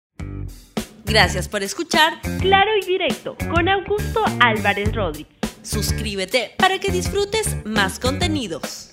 Gracias 1.06 1.48
por 1.48 1.62
escuchar 1.62 2.20
Claro 2.42 2.72
y 2.82 2.86
Directo 2.86 3.38
con 3.54 3.70
Augusto 3.70 4.24
Álvarez 4.40 4.96
Rodríguez. 4.96 5.32
Suscríbete 5.62 6.56
para 6.58 6.80
que 6.80 6.92
disfrutes 6.92 7.64
más 7.66 8.00
contenidos. 8.00 8.90